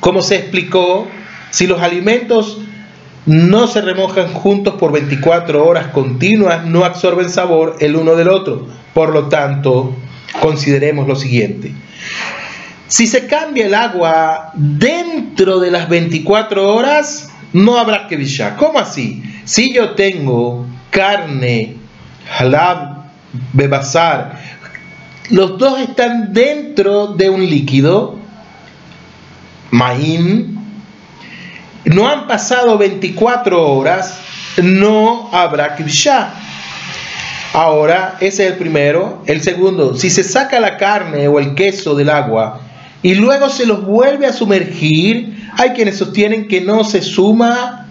como 0.00 0.22
se 0.22 0.36
explicó, 0.36 1.06
si 1.50 1.66
los 1.66 1.82
alimentos 1.82 2.58
no 3.26 3.66
se 3.66 3.82
remojan 3.82 4.32
juntos 4.32 4.74
por 4.74 4.92
24 4.92 5.62
horas 5.62 5.88
continuas, 5.88 6.64
no 6.64 6.86
absorben 6.86 7.28
sabor 7.28 7.76
el 7.80 7.96
uno 7.96 8.16
del 8.16 8.28
otro. 8.28 8.66
Por 8.94 9.10
lo 9.10 9.28
tanto, 9.28 9.94
consideremos 10.40 11.06
lo 11.06 11.16
siguiente. 11.16 11.74
Si 12.88 13.06
se 13.06 13.26
cambia 13.26 13.66
el 13.66 13.74
agua 13.74 14.50
dentro 14.54 15.60
de 15.60 15.70
las 15.70 15.90
24 15.90 16.74
horas, 16.74 17.30
no 17.52 17.76
habrá 17.78 18.08
que. 18.08 18.18
¿Cómo 18.56 18.78
así? 18.78 19.22
Si 19.44 19.74
yo 19.74 19.90
tengo 19.90 20.66
carne, 20.90 21.76
halab, 22.38 23.04
bebasar, 23.52 24.40
los 25.28 25.58
dos 25.58 25.78
están 25.80 26.32
dentro 26.32 27.08
de 27.08 27.28
un 27.28 27.44
líquido, 27.44 28.18
maín, 29.70 30.58
no 31.84 32.08
han 32.08 32.26
pasado 32.26 32.78
24 32.78 33.70
horas, 33.70 34.18
no 34.62 35.28
habrá 35.30 35.76
billar. 35.76 36.32
Ahora, 37.52 38.16
ese 38.20 38.46
es 38.46 38.52
el 38.52 38.58
primero. 38.58 39.22
El 39.26 39.42
segundo, 39.42 39.94
si 39.94 40.08
se 40.08 40.24
saca 40.24 40.58
la 40.58 40.78
carne 40.78 41.28
o 41.28 41.38
el 41.38 41.54
queso 41.54 41.94
del 41.94 42.08
agua 42.08 42.60
y 43.02 43.14
luego 43.14 43.48
se 43.48 43.66
los 43.66 43.84
vuelve 43.84 44.26
a 44.26 44.32
sumergir, 44.32 45.48
hay 45.56 45.70
quienes 45.70 45.96
sostienen 45.96 46.48
que 46.48 46.60
no 46.60 46.84
se 46.84 47.02
suma 47.02 47.86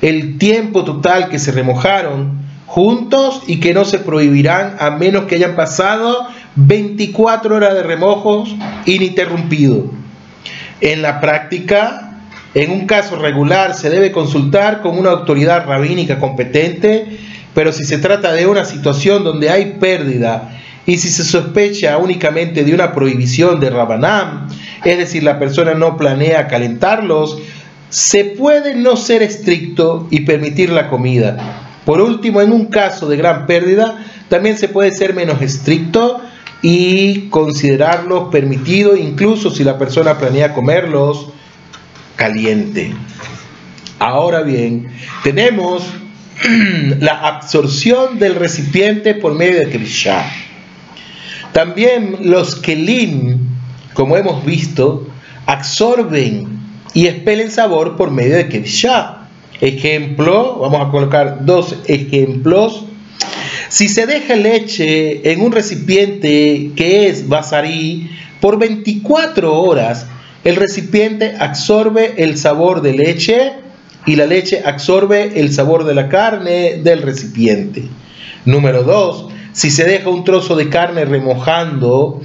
el 0.00 0.38
tiempo 0.38 0.84
total 0.84 1.28
que 1.28 1.38
se 1.38 1.52
remojaron 1.52 2.44
juntos 2.66 3.42
y 3.46 3.60
que 3.60 3.74
no 3.74 3.84
se 3.84 3.98
prohibirán 3.98 4.76
a 4.80 4.90
menos 4.90 5.24
que 5.24 5.36
hayan 5.36 5.54
pasado 5.54 6.26
24 6.56 7.56
horas 7.56 7.74
de 7.74 7.82
remojos 7.82 8.54
ininterrumpido. 8.86 9.90
En 10.80 11.02
la 11.02 11.20
práctica, 11.20 12.18
en 12.54 12.70
un 12.70 12.86
caso 12.86 13.16
regular 13.16 13.74
se 13.74 13.90
debe 13.90 14.10
consultar 14.10 14.80
con 14.80 14.98
una 14.98 15.10
autoridad 15.10 15.66
rabínica 15.66 16.18
competente, 16.18 17.18
pero 17.54 17.72
si 17.72 17.84
se 17.84 17.98
trata 17.98 18.32
de 18.32 18.46
una 18.46 18.64
situación 18.64 19.22
donde 19.22 19.50
hay 19.50 19.76
pérdida 19.78 20.53
y 20.86 20.98
si 20.98 21.08
se 21.08 21.24
sospecha 21.24 21.96
únicamente 21.98 22.64
de 22.64 22.74
una 22.74 22.92
prohibición 22.92 23.60
de 23.60 23.70
Rabanam, 23.70 24.48
es 24.84 24.98
decir, 24.98 25.22
la 25.22 25.38
persona 25.38 25.74
no 25.74 25.96
planea 25.96 26.46
calentarlos, 26.46 27.38
se 27.88 28.24
puede 28.24 28.74
no 28.74 28.96
ser 28.96 29.22
estricto 29.22 30.08
y 30.10 30.20
permitir 30.20 30.70
la 30.70 30.88
comida. 30.88 31.70
Por 31.84 32.00
último, 32.00 32.40
en 32.42 32.52
un 32.52 32.66
caso 32.66 33.08
de 33.08 33.16
gran 33.16 33.46
pérdida, 33.46 34.04
también 34.28 34.58
se 34.58 34.68
puede 34.68 34.90
ser 34.90 35.14
menos 35.14 35.40
estricto 35.40 36.20
y 36.60 37.28
considerarlos 37.28 38.30
permitidos, 38.30 38.98
incluso 38.98 39.50
si 39.50 39.64
la 39.64 39.78
persona 39.78 40.18
planea 40.18 40.54
comerlos 40.54 41.28
caliente. 42.16 42.92
Ahora 43.98 44.42
bien, 44.42 44.88
tenemos 45.22 45.84
la 47.00 47.12
absorción 47.12 48.18
del 48.18 48.34
recipiente 48.34 49.14
por 49.14 49.34
medio 49.34 49.58
de 49.58 49.70
Krishna. 49.70 50.24
También 51.54 52.16
los 52.22 52.56
kelim, 52.56 53.38
como 53.92 54.16
hemos 54.16 54.44
visto, 54.44 55.06
absorben 55.46 56.48
y 56.94 57.06
expelen 57.06 57.48
sabor 57.48 57.96
por 57.96 58.10
medio 58.10 58.34
de 58.34 58.48
Krishna. 58.48 59.28
Ejemplo, 59.60 60.58
vamos 60.58 60.84
a 60.84 60.90
colocar 60.90 61.44
dos 61.46 61.76
ejemplos. 61.86 62.86
Si 63.68 63.86
se 63.86 64.04
deja 64.04 64.34
leche 64.34 65.30
en 65.30 65.42
un 65.42 65.52
recipiente 65.52 66.72
que 66.74 67.06
es 67.06 67.28
basarí 67.28 68.10
por 68.40 68.58
24 68.58 69.54
horas, 69.54 70.08
el 70.42 70.56
recipiente 70.56 71.36
absorbe 71.38 72.14
el 72.16 72.36
sabor 72.36 72.82
de 72.82 72.94
leche 72.94 73.52
y 74.06 74.16
la 74.16 74.26
leche 74.26 74.60
absorbe 74.64 75.38
el 75.38 75.52
sabor 75.52 75.84
de 75.84 75.94
la 75.94 76.08
carne 76.08 76.80
del 76.82 77.02
recipiente. 77.02 77.84
Número 78.44 78.82
2. 78.82 79.33
Si 79.54 79.70
se 79.70 79.84
deja 79.84 80.10
un 80.10 80.24
trozo 80.24 80.56
de 80.56 80.68
carne 80.68 81.04
remojando 81.04 82.20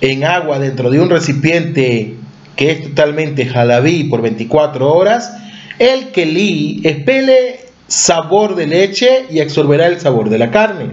en 0.00 0.22
agua 0.22 0.60
dentro 0.60 0.88
de 0.88 1.00
un 1.00 1.10
recipiente 1.10 2.14
que 2.54 2.70
es 2.70 2.82
totalmente 2.84 3.46
jalabí 3.46 4.04
por 4.04 4.22
24 4.22 4.92
horas, 4.92 5.36
el 5.80 6.12
kelí 6.12 6.80
espele 6.84 7.58
sabor 7.88 8.54
de 8.54 8.68
leche 8.68 9.26
y 9.30 9.40
absorberá 9.40 9.88
el 9.88 10.00
sabor 10.00 10.30
de 10.30 10.38
la 10.38 10.52
carne. 10.52 10.90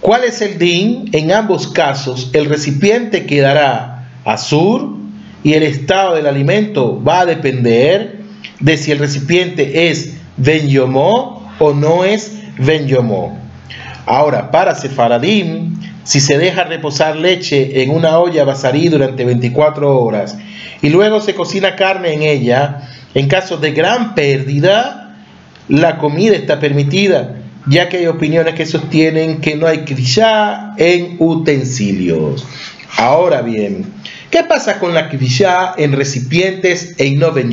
¿Cuál 0.00 0.24
es 0.24 0.42
el 0.42 0.58
din? 0.58 1.10
En 1.12 1.30
ambos 1.30 1.68
casos, 1.68 2.30
el 2.32 2.46
recipiente 2.46 3.24
quedará 3.24 4.08
azul 4.24 4.96
y 5.44 5.54
el 5.54 5.62
estado 5.62 6.16
del 6.16 6.26
alimento 6.26 7.00
va 7.00 7.20
a 7.20 7.26
depender 7.26 8.18
de 8.58 8.76
si 8.76 8.90
el 8.90 8.98
recipiente 8.98 9.90
es 9.90 10.16
ben 10.36 10.76
o 10.76 11.72
no 11.72 12.04
es 12.04 12.32
ben 12.58 12.88
Ahora, 14.08 14.50
para 14.50 14.74
Sefaradim, 14.74 15.74
si 16.02 16.20
se 16.20 16.38
deja 16.38 16.64
reposar 16.64 17.14
leche 17.14 17.82
en 17.82 17.90
una 17.90 18.18
olla 18.18 18.42
basarí 18.42 18.88
durante 18.88 19.26
24 19.26 20.00
horas 20.00 20.38
y 20.80 20.88
luego 20.88 21.20
se 21.20 21.34
cocina 21.34 21.76
carne 21.76 22.14
en 22.14 22.22
ella, 22.22 22.88
en 23.12 23.28
caso 23.28 23.58
de 23.58 23.72
gran 23.72 24.14
pérdida, 24.14 25.14
la 25.68 25.98
comida 25.98 26.34
está 26.34 26.58
permitida, 26.58 27.36
ya 27.66 27.90
que 27.90 27.98
hay 27.98 28.06
opiniones 28.06 28.54
que 28.54 28.64
sostienen 28.64 29.42
que 29.42 29.56
no 29.56 29.66
hay 29.66 29.80
krishá 29.80 30.72
en 30.78 31.16
utensilios. 31.18 32.46
Ahora 32.96 33.42
bien, 33.42 33.92
¿qué 34.30 34.42
pasa 34.42 34.78
con 34.78 34.94
la 34.94 35.10
krishá 35.10 35.74
en 35.76 35.92
recipientes 35.92 36.94
e 36.96 37.10
no 37.10 37.32
ben 37.32 37.52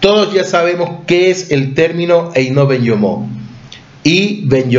Todos 0.00 0.34
ya 0.34 0.44
sabemos 0.44 0.90
qué 1.06 1.30
es 1.30 1.50
el 1.50 1.72
término 1.72 2.32
Eino 2.34 2.66
Ben 2.66 2.84
y 4.04 4.44
Ben 4.46 4.70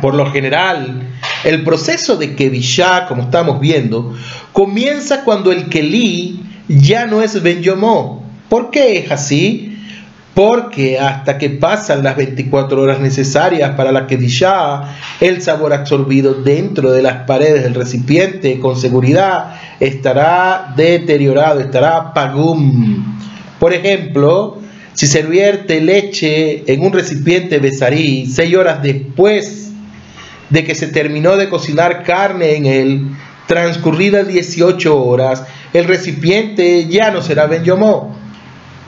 Por 0.00 0.14
lo 0.14 0.30
general, 0.30 1.02
el 1.44 1.64
proceso 1.64 2.16
de 2.16 2.34
Kevishá, 2.34 3.06
como 3.06 3.22
estamos 3.22 3.60
viendo, 3.60 4.14
comienza 4.52 5.24
cuando 5.24 5.52
el 5.52 5.68
Kelí 5.68 6.40
ya 6.68 7.06
no 7.06 7.22
es 7.22 7.42
Ben 7.42 7.62
¿Por 8.48 8.70
qué 8.70 8.98
es 8.98 9.10
así? 9.10 9.78
Porque 10.34 10.98
hasta 10.98 11.38
que 11.38 11.50
pasan 11.50 12.02
las 12.02 12.16
24 12.16 12.80
horas 12.80 13.00
necesarias 13.00 13.72
para 13.76 13.92
la 13.92 14.06
Kedishá, 14.06 14.96
el 15.20 15.42
sabor 15.42 15.72
absorbido 15.72 16.34
dentro 16.34 16.92
de 16.92 17.02
las 17.02 17.24
paredes 17.26 17.64
del 17.64 17.74
recipiente 17.74 18.58
con 18.60 18.76
seguridad 18.76 19.56
estará 19.80 20.72
deteriorado, 20.76 21.60
estará 21.60 22.14
pagum. 22.14 23.18
Por 23.58 23.72
ejemplo, 23.72 24.58
si 24.94 25.06
se 25.06 25.22
vierte 25.22 25.80
leche 25.80 26.64
en 26.72 26.82
un 26.82 26.92
recipiente 26.92 27.58
besarí 27.58 28.26
seis 28.26 28.54
horas 28.56 28.82
después 28.82 29.69
de 30.50 30.64
que 30.64 30.74
se 30.74 30.88
terminó 30.88 31.36
de 31.36 31.48
cocinar 31.48 32.02
carne 32.02 32.56
en 32.56 32.66
él, 32.66 33.06
transcurridas 33.46 34.28
18 34.28 35.02
horas, 35.02 35.44
el 35.72 35.84
recipiente 35.84 36.86
ya 36.88 37.10
no 37.10 37.22
será 37.22 37.46
ben 37.46 37.64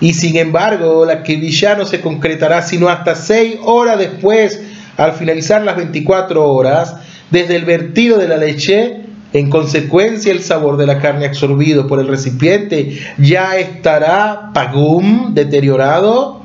Y 0.01 0.15
sin 0.15 0.37
embargo, 0.37 1.05
la 1.05 1.23
ya 1.25 1.75
no 1.77 1.87
se 1.87 2.01
concretará 2.01 2.63
sino 2.63 2.89
hasta 2.89 3.15
seis 3.15 3.57
horas 3.65 3.99
después, 3.99 4.61
al 4.97 5.13
finalizar 5.13 5.63
las 5.63 5.77
24 5.77 6.49
horas, 6.49 6.97
desde 7.31 7.57
el 7.57 7.65
vertido 7.65 8.19
de 8.19 8.29
la 8.29 8.37
leche 8.37 9.03
en 9.33 9.49
consecuencia, 9.49 10.31
el 10.31 10.43
sabor 10.43 10.77
de 10.77 10.87
la 10.87 10.99
carne 10.99 11.25
absorbido 11.25 11.87
por 11.87 11.99
el 12.01 12.09
recipiente 12.09 12.99
ya 13.17 13.57
estará 13.57 14.51
pagum, 14.53 15.33
deteriorado, 15.33 16.43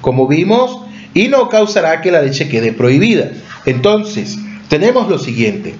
como 0.00 0.28
vimos, 0.28 0.83
y 1.14 1.28
no 1.28 1.48
causará 1.48 2.00
que 2.00 2.10
la 2.10 2.20
leche 2.20 2.48
quede 2.48 2.72
prohibida. 2.72 3.30
Entonces, 3.64 4.38
tenemos 4.68 5.08
lo 5.08 5.18
siguiente. 5.18 5.74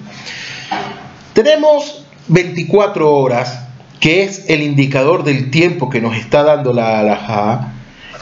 Tenemos 1.33 2.05
24 2.29 3.13
horas, 3.13 3.59
que 3.99 4.23
es 4.23 4.49
el 4.49 4.61
indicador 4.61 5.23
del 5.23 5.51
tiempo 5.51 5.89
que 5.89 6.01
nos 6.01 6.15
está 6.15 6.43
dando 6.43 6.73
la 6.73 6.99
alajá, 6.99 7.73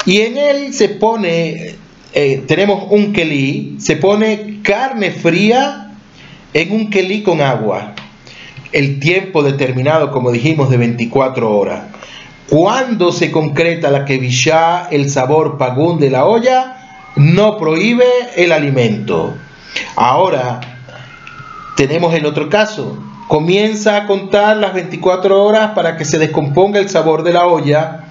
y 0.06 0.22
en 0.22 0.38
él 0.38 0.74
se 0.74 0.90
pone, 0.90 1.76
eh, 2.14 2.44
tenemos 2.48 2.88
un 2.90 3.14
kelí, 3.14 3.76
se 3.80 3.96
pone 3.96 4.60
carne 4.64 5.12
fría 5.12 5.92
en 6.54 6.72
un 6.72 6.90
kelí 6.90 7.24
con 7.24 7.42
agua 7.42 7.94
el 8.74 9.00
tiempo 9.00 9.44
determinado, 9.44 10.12
como 10.12 10.32
dijimos, 10.32 10.70
de 10.70 10.78
24 10.78 11.56
horas. 11.56 11.84
Cuando 12.50 13.12
se 13.12 13.32
concreta 13.32 13.92
la 13.92 14.04
kevishá, 14.04 14.88
el 14.92 15.10
sabor 15.10 15.58
pagún 15.58 16.00
de 16.00 16.10
la 16.10 16.26
olla, 16.26 16.83
no 17.16 17.58
prohíbe 17.58 18.06
el 18.36 18.52
alimento. 18.52 19.36
Ahora, 19.96 20.60
tenemos 21.76 22.14
el 22.14 22.26
otro 22.26 22.50
caso. 22.50 22.98
Comienza 23.28 23.98
a 23.98 24.06
contar 24.06 24.58
las 24.58 24.74
24 24.74 25.44
horas 25.44 25.72
para 25.74 25.98
que 25.98 26.06
se 26.06 26.20
descomponga 26.20 26.80
el 26.80 26.90
sabor 26.90 27.24
de 27.24 27.34
la 27.34 27.48
olla. 27.48 28.06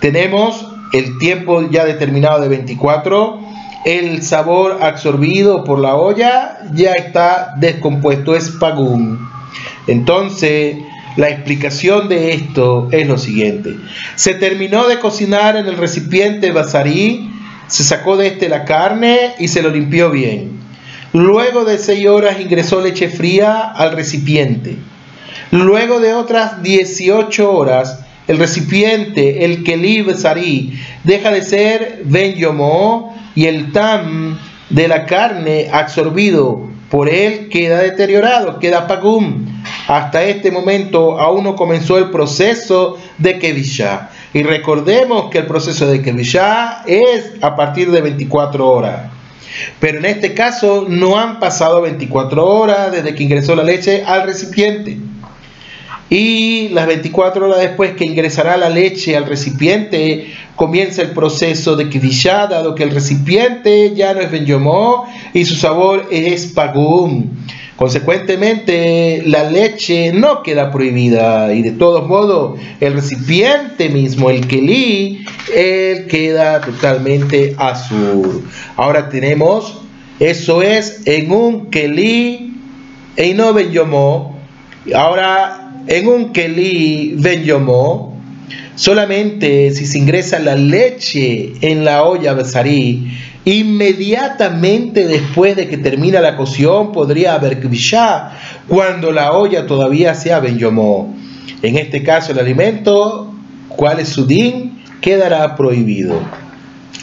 Tenemos 0.00 0.66
el 0.92 1.18
tiempo 1.18 1.68
ya 1.70 1.84
determinado 1.84 2.40
de 2.40 2.48
24. 2.48 3.40
El 3.84 4.22
sabor 4.22 4.78
absorbido 4.82 5.64
por 5.64 5.78
la 5.78 5.94
olla 5.96 6.58
ya 6.72 6.92
está 6.92 7.54
descompuesto, 7.56 8.36
es 8.36 8.50
pagún. 8.50 9.18
Entonces, 9.86 10.76
la 11.16 11.30
explicación 11.30 12.08
de 12.08 12.32
esto 12.32 12.88
es 12.92 13.08
lo 13.08 13.18
siguiente. 13.18 13.76
Se 14.14 14.34
terminó 14.34 14.86
de 14.86 14.98
cocinar 15.00 15.56
en 15.56 15.66
el 15.66 15.76
recipiente 15.76 16.52
basarí, 16.52 17.29
se 17.70 17.84
sacó 17.84 18.16
de 18.16 18.26
este 18.26 18.48
la 18.48 18.64
carne 18.64 19.34
y 19.38 19.48
se 19.48 19.62
lo 19.62 19.70
limpió 19.70 20.10
bien. 20.10 20.60
Luego 21.12 21.64
de 21.64 21.78
seis 21.78 22.06
horas 22.06 22.40
ingresó 22.40 22.80
leche 22.80 23.08
fría 23.08 23.62
al 23.62 23.92
recipiente. 23.92 24.76
Luego 25.50 26.00
de 26.00 26.14
otras 26.14 26.62
18 26.62 27.52
horas, 27.52 28.00
el 28.28 28.38
recipiente, 28.38 29.44
el 29.44 29.64
keli 29.64 30.02
basarí, 30.02 30.78
deja 31.04 31.30
de 31.30 31.42
ser 31.42 32.02
ben 32.04 32.34
yomo 32.34 33.16
y 33.34 33.46
el 33.46 33.72
tam 33.72 34.38
de 34.68 34.86
la 34.86 35.06
carne 35.06 35.68
absorbido 35.72 36.68
por 36.90 37.08
él 37.08 37.48
queda 37.48 37.78
deteriorado, 37.78 38.58
queda 38.58 38.86
pagum. 38.86 39.46
Hasta 39.86 40.24
este 40.24 40.50
momento 40.50 41.18
aún 41.20 41.44
no 41.44 41.56
comenzó 41.56 41.98
el 41.98 42.10
proceso 42.10 42.98
de 43.18 43.38
Kevisha. 43.38 44.09
Y 44.32 44.42
recordemos 44.42 45.30
que 45.30 45.38
el 45.38 45.46
proceso 45.46 45.86
de 45.86 46.02
Kevisha 46.02 46.82
es 46.86 47.32
a 47.40 47.56
partir 47.56 47.90
de 47.90 48.00
24 48.00 48.68
horas. 48.68 49.10
Pero 49.80 49.98
en 49.98 50.04
este 50.04 50.34
caso 50.34 50.86
no 50.88 51.18
han 51.18 51.40
pasado 51.40 51.80
24 51.82 52.46
horas 52.46 52.92
desde 52.92 53.14
que 53.14 53.24
ingresó 53.24 53.56
la 53.56 53.64
leche 53.64 54.04
al 54.04 54.22
recipiente. 54.22 54.98
Y 56.08 56.68
las 56.70 56.86
24 56.86 57.46
horas 57.46 57.60
después 57.60 57.92
que 57.94 58.04
ingresará 58.04 58.56
la 58.56 58.68
leche 58.68 59.16
al 59.16 59.26
recipiente, 59.26 60.32
comienza 60.56 61.02
el 61.02 61.10
proceso 61.10 61.76
de 61.76 61.88
Kidishá, 61.88 62.48
dado 62.48 62.74
que 62.74 62.82
el 62.82 62.90
recipiente 62.90 63.94
ya 63.94 64.12
no 64.12 64.20
es 64.20 64.30
Benyomó 64.30 65.06
y 65.32 65.44
su 65.44 65.54
sabor 65.54 66.08
es 66.10 66.46
Pagum. 66.46 67.30
Consecuentemente, 67.80 69.22
la 69.24 69.48
leche 69.48 70.12
no 70.12 70.42
queda 70.42 70.70
prohibida 70.70 71.54
y 71.54 71.62
de 71.62 71.70
todos 71.70 72.06
modos, 72.06 72.60
el 72.78 72.92
recipiente 72.92 73.88
mismo, 73.88 74.28
el 74.28 74.46
Kelí, 74.46 75.24
él 75.56 76.06
queda 76.06 76.60
totalmente 76.60 77.54
azul. 77.56 78.46
Ahora 78.76 79.08
tenemos, 79.08 79.78
eso 80.18 80.60
es 80.60 81.06
en 81.06 81.32
un 81.32 81.70
Kelí, 81.70 82.52
y 83.16 83.32
no 83.32 83.54
Benyomó. 83.54 84.38
Ahora 84.94 85.72
en 85.86 86.06
un 86.06 86.34
Kelí 86.34 87.14
Ben 87.16 87.44
Yomo, 87.44 88.14
solamente 88.74 89.70
si 89.70 89.86
se 89.86 89.96
ingresa 89.96 90.38
la 90.38 90.54
leche 90.54 91.54
en 91.62 91.86
la 91.86 92.04
olla 92.04 92.34
Besarí, 92.34 93.10
inmediatamente 93.44 95.06
después 95.06 95.56
de 95.56 95.68
que 95.68 95.78
termina 95.78 96.20
la 96.20 96.36
cocción 96.36 96.92
podría 96.92 97.34
haber 97.34 97.60
Kvishá, 97.60 98.32
cuando 98.68 99.12
la 99.12 99.32
olla 99.32 99.66
todavía 99.66 100.14
sea 100.14 100.40
Ben 100.40 100.58
Yomo. 100.58 101.14
En 101.62 101.76
este 101.76 102.02
caso, 102.02 102.32
el 102.32 102.38
alimento, 102.38 103.32
¿cuál 103.68 104.00
es 104.00 104.08
su 104.08 104.26
din? 104.26 104.82
Quedará 105.00 105.56
prohibido. 105.56 106.20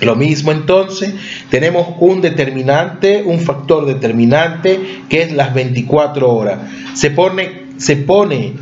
Lo 0.01 0.15
mismo 0.15 0.51
entonces, 0.51 1.13
tenemos 1.49 1.87
un 1.99 2.21
determinante, 2.21 3.23
un 3.25 3.39
factor 3.39 3.87
determinante 3.87 5.01
que 5.09 5.23
es 5.23 5.31
las 5.31 5.53
24 5.53 6.31
horas. 6.31 6.59
Se 6.93 7.09
pone 7.09 8.53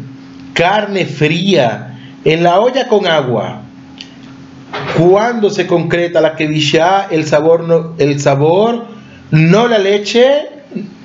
carne 0.53 1.05
fría 1.05 1.99
en 2.23 2.43
la 2.43 2.59
olla 2.59 2.87
con 2.87 3.05
agua. 3.05 3.64
Cuando 4.97 5.49
se 5.49 5.67
concreta 5.67 6.21
la 6.21 6.35
kevisha, 6.35 7.07
el 7.11 7.25
sabor, 7.25 7.63
no, 7.63 7.93
el 7.97 8.19
sabor, 8.19 8.85
no 9.31 9.67
la 9.67 9.77
leche, 9.77 10.47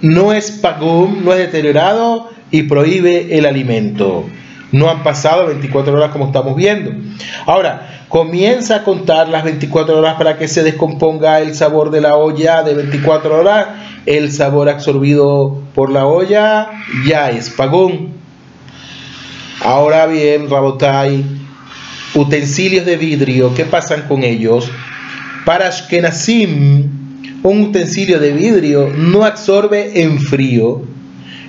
no 0.01 0.33
es 0.33 0.51
pagum, 0.53 1.25
no 1.25 1.33
es 1.33 1.39
deteriorado 1.39 2.29
y 2.51 2.63
prohíbe 2.65 3.37
el 3.37 3.47
alimento. 3.47 4.25
No 4.73 4.89
han 4.89 5.03
pasado 5.03 5.47
24 5.47 5.93
horas 5.93 6.11
como 6.11 6.27
estamos 6.27 6.55
viendo. 6.55 6.93
Ahora, 7.47 8.05
comienza 8.09 8.77
a 8.77 8.85
contar 8.85 9.29
las 9.29 9.43
24 9.43 9.99
horas 9.99 10.15
para 10.15 10.39
que 10.39 10.47
se 10.47 10.63
descomponga 10.63 11.41
el 11.41 11.55
sabor 11.55 11.91
de 11.91 12.01
la 12.01 12.15
olla 12.15 12.63
de 12.63 12.75
24 12.75 13.41
horas. 13.41 13.67
El 14.07 14.31
sabor 14.31 14.69
absorbido 14.69 15.61
por 15.75 15.91
la 15.91 16.07
olla 16.07 16.71
ya 17.05 17.31
es 17.31 17.51
pagún. 17.51 18.15
Ahora 19.63 20.07
bien, 20.07 20.49
Rabotai, 20.49 21.40
utensilios 22.15 22.85
de 22.85 22.97
vidrio, 22.97 23.55
¿qué 23.55 23.65
pasan 23.65 24.03
con 24.09 24.23
ellos? 24.25 24.71
Para 25.45 25.69
Ashkenazim, 25.69 26.89
un 27.43 27.63
utensilio 27.63 28.19
de 28.19 28.33
vidrio 28.33 28.93
no 28.97 29.25
absorbe 29.25 30.03
en 30.03 30.21
frío. 30.21 30.83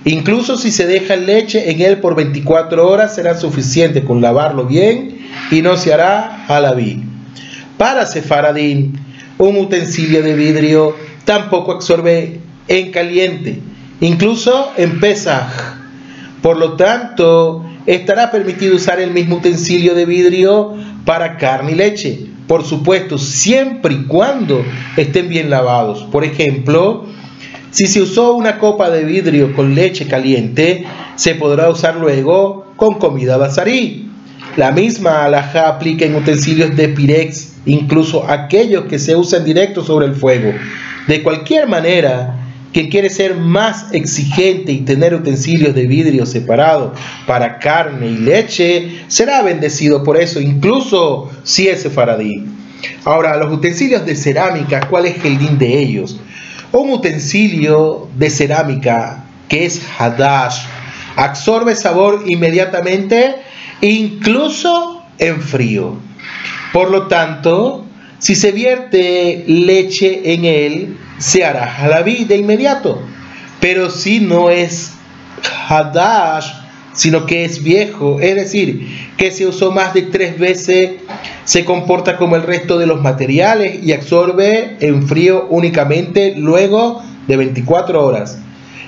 Incluso 0.05 0.57
si 0.57 0.71
se 0.71 0.87
deja 0.87 1.15
leche 1.15 1.71
en 1.71 1.81
él 1.81 1.97
por 1.97 2.15
24 2.15 2.87
horas, 2.87 3.13
será 3.15 3.37
suficiente 3.37 4.03
con 4.03 4.21
lavarlo 4.21 4.65
bien 4.65 5.19
y 5.51 5.61
no 5.61 5.77
se 5.77 5.93
hará 5.93 6.45
alabí. 6.47 7.03
Para 7.77 8.05
Sefaradín, 8.05 8.99
un 9.37 9.57
utensilio 9.57 10.23
de 10.23 10.35
vidrio 10.35 10.95
tampoco 11.25 11.71
absorbe 11.71 12.39
en 12.67 12.91
caliente, 12.91 13.59
incluso 13.99 14.71
en 14.77 14.99
Pesaj. 14.99 15.49
Por 16.41 16.57
lo 16.57 16.73
tanto, 16.73 17.63
estará 17.85 18.31
permitido 18.31 18.75
usar 18.75 18.99
el 18.99 19.11
mismo 19.11 19.37
utensilio 19.37 19.95
de 19.95 20.05
vidrio 20.05 20.73
para 21.05 21.37
carne 21.37 21.73
y 21.73 21.75
leche. 21.75 22.19
Por 22.47 22.65
supuesto, 22.65 23.17
siempre 23.17 23.93
y 23.93 24.03
cuando 24.03 24.63
estén 24.97 25.29
bien 25.29 25.49
lavados. 25.49 26.03
Por 26.11 26.23
ejemplo, 26.23 27.05
si 27.71 27.87
se 27.87 28.01
usó 28.01 28.33
una 28.33 28.59
copa 28.59 28.89
de 28.89 29.05
vidrio 29.05 29.53
con 29.55 29.73
leche 29.73 30.07
caliente, 30.07 30.85
se 31.15 31.35
podrá 31.35 31.69
usar 31.69 31.95
luego 31.95 32.73
con 32.75 32.95
comida 32.95 33.37
basarí. 33.37 34.09
La 34.57 34.71
misma 34.71 35.23
alhaja 35.23 35.69
aplica 35.69 36.03
en 36.03 36.15
utensilios 36.15 36.75
de 36.75 36.89
pirex, 36.89 37.53
incluso 37.65 38.29
aquellos 38.29 38.85
que 38.85 38.99
se 38.99 39.15
usan 39.15 39.45
directo 39.45 39.83
sobre 39.83 40.07
el 40.07 40.15
fuego. 40.15 40.51
De 41.07 41.23
cualquier 41.23 41.69
manera, 41.69 42.40
quien 42.73 42.89
quiere 42.89 43.09
ser 43.09 43.35
más 43.35 43.93
exigente 43.93 44.71
y 44.71 44.81
tener 44.81 45.13
utensilios 45.13 45.75
de 45.75 45.87
vidrio 45.87 46.25
separados 46.25 46.97
para 47.27 47.59
carne 47.59 48.07
y 48.07 48.17
leche, 48.17 49.01
será 49.07 49.41
bendecido 49.41 50.03
por 50.03 50.17
eso, 50.17 50.39
incluso 50.39 51.29
si 51.43 51.67
es 51.67 51.81
sefaradí. 51.81 52.45
Ahora, 53.03 53.37
los 53.37 53.51
utensilios 53.51 54.05
de 54.05 54.15
cerámica, 54.15 54.87
¿cuál 54.89 55.05
es 55.05 55.23
el 55.23 55.37
din 55.37 55.57
de 55.57 55.79
ellos? 55.79 56.19
Un 56.71 56.91
utensilio 56.91 58.07
de 58.17 58.29
cerámica 58.29 59.25
que 59.49 59.65
es 59.65 59.81
hadash 59.99 60.63
absorbe 61.15 61.75
sabor 61.75 62.23
inmediatamente, 62.27 63.35
incluso 63.81 65.03
en 65.17 65.41
frío. 65.41 65.97
Por 66.71 66.89
lo 66.89 67.07
tanto, 67.07 67.85
si 68.19 68.35
se 68.35 68.51
vierte 68.51 69.43
leche 69.47 70.33
en 70.33 70.45
él, 70.45 70.97
se 71.21 71.45
hará 71.45 71.73
halabí 71.77 72.25
de 72.25 72.37
inmediato. 72.37 73.01
Pero 73.59 73.91
si 73.91 74.19
no 74.19 74.49
es 74.49 74.93
hadash, 75.69 76.51
sino 76.93 77.25
que 77.25 77.45
es 77.45 77.63
viejo, 77.63 78.19
es 78.19 78.35
decir, 78.35 78.87
que 79.17 79.31
se 79.31 79.45
usó 79.45 79.71
más 79.71 79.93
de 79.93 80.01
tres 80.01 80.37
veces, 80.39 80.93
se 81.45 81.63
comporta 81.63 82.17
como 82.17 82.35
el 82.35 82.43
resto 82.43 82.77
de 82.79 82.87
los 82.87 83.01
materiales 83.01 83.83
y 83.83 83.93
absorbe 83.93 84.77
en 84.81 85.07
frío 85.07 85.47
únicamente 85.49 86.33
luego 86.35 87.01
de 87.27 87.37
24 87.37 88.03
horas. 88.03 88.39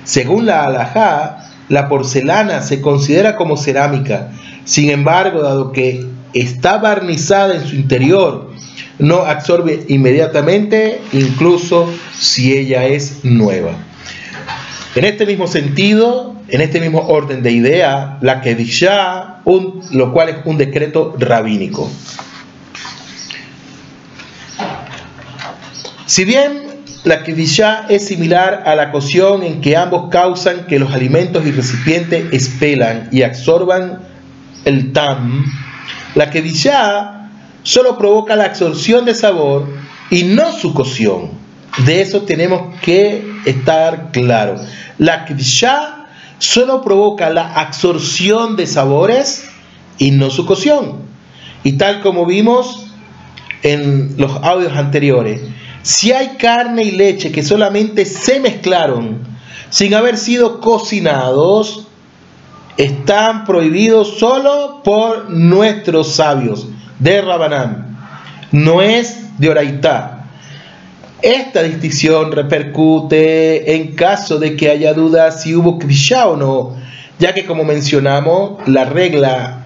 Según 0.04 0.48
la 0.48 0.66
alajá, 0.66 1.50
la 1.70 1.88
porcelana 1.88 2.62
se 2.62 2.82
considera 2.82 3.36
como 3.36 3.58
cerámica. 3.58 4.32
Sin 4.66 4.90
embargo, 4.90 5.42
dado 5.44 5.72
que 5.72 6.06
está 6.34 6.80
barnizada 6.80 7.56
en 7.56 7.66
su 7.66 7.76
interior 7.76 8.53
no 9.00 9.22
absorbe 9.22 9.86
inmediatamente, 9.88 11.02
incluso 11.12 11.92
si 12.18 12.58
ella 12.58 12.86
es 12.86 13.24
nueva. 13.24 13.76
En 14.96 15.06
este 15.06 15.26
mismo 15.26 15.48
sentido, 15.48 16.36
en 16.48 16.62
este 16.62 16.80
mismo 16.80 17.00
orden 17.08 17.42
de 17.42 17.52
idea, 17.52 18.20
la 18.22 18.42
Kedishá, 18.42 19.42
un, 19.44 19.82
lo 19.92 20.14
cual 20.14 20.30
es 20.30 20.36
un 20.46 20.58
decreto 20.58 21.16
rabínico. 21.18 21.90
Si 26.06 26.26
bien 26.26 26.74
la 27.04 27.24
Kedishá 27.24 27.88
es 27.90 28.06
similar 28.06 28.64
a 28.68 28.76
la 28.76 28.92
cocción 28.92 29.42
en 29.44 29.62
que 29.62 29.76
ambos 29.76 30.10
causan 30.12 30.68
que 30.68 30.78
los 30.78 30.94
alimentos 30.94 31.46
y 31.46 31.52
recipientes 31.52 32.32
expelan 32.32 33.10
y 33.12 33.24
absorban 33.24 34.00
el 34.64 34.94
tam, 34.94 35.44
la 36.14 36.30
Kedishá 36.30 37.23
solo 37.64 37.98
provoca 37.98 38.36
la 38.36 38.46
absorción 38.46 39.06
de 39.06 39.16
sabor 39.16 39.68
y 40.10 40.24
no 40.24 40.52
su 40.52 40.74
cocción. 40.74 41.32
De 41.86 42.02
eso 42.02 42.22
tenemos 42.22 42.76
que 42.82 43.26
estar 43.46 44.12
claro. 44.12 44.56
La 45.00 45.26
kvisha 45.26 46.06
solo 46.38 46.84
provoca 46.84 47.30
la 47.30 47.54
absorción 47.54 48.56
de 48.56 48.68
sabores 48.68 49.50
y 49.98 50.12
no 50.12 50.30
su 50.30 50.46
cocción. 50.46 51.04
Y 51.64 51.74
tal 51.74 52.02
como 52.02 52.26
vimos 52.26 52.88
en 53.64 54.16
los 54.18 54.32
audios 54.44 54.74
anteriores, 54.74 55.42
si 55.82 56.12
hay 56.12 56.36
carne 56.38 56.84
y 56.84 56.92
leche 56.92 57.32
que 57.32 57.44
solamente 57.44 58.06
se 58.06 58.40
mezclaron 58.40 59.20
sin 59.70 59.96
haber 59.96 60.18
sido 60.18 60.60
cocinados, 60.60 61.88
están 62.78 63.46
prohibidos 63.46 64.20
solo 64.20 64.82
por 64.84 65.30
nuestros 65.30 66.16
sabios 66.16 66.68
de 67.00 67.22
Rabanán. 67.22 67.98
No 68.52 68.82
es 68.82 69.40
de 69.40 69.50
Oraitá. 69.50 70.26
Esta 71.22 71.64
distinción 71.64 72.32
repercute 72.32 73.76
en 73.76 73.96
caso 73.96 74.40
de 74.40 74.56
que 74.56 74.70
haya 74.70 74.94
dudas 74.94 75.42
si 75.42 75.56
hubo 75.56 75.80
Krishá 75.80 76.28
o 76.28 76.36
no, 76.36 76.76
ya 77.18 77.34
que 77.34 77.46
como 77.46 77.64
mencionamos, 77.64 78.68
la 78.68 78.86
regla 78.86 79.64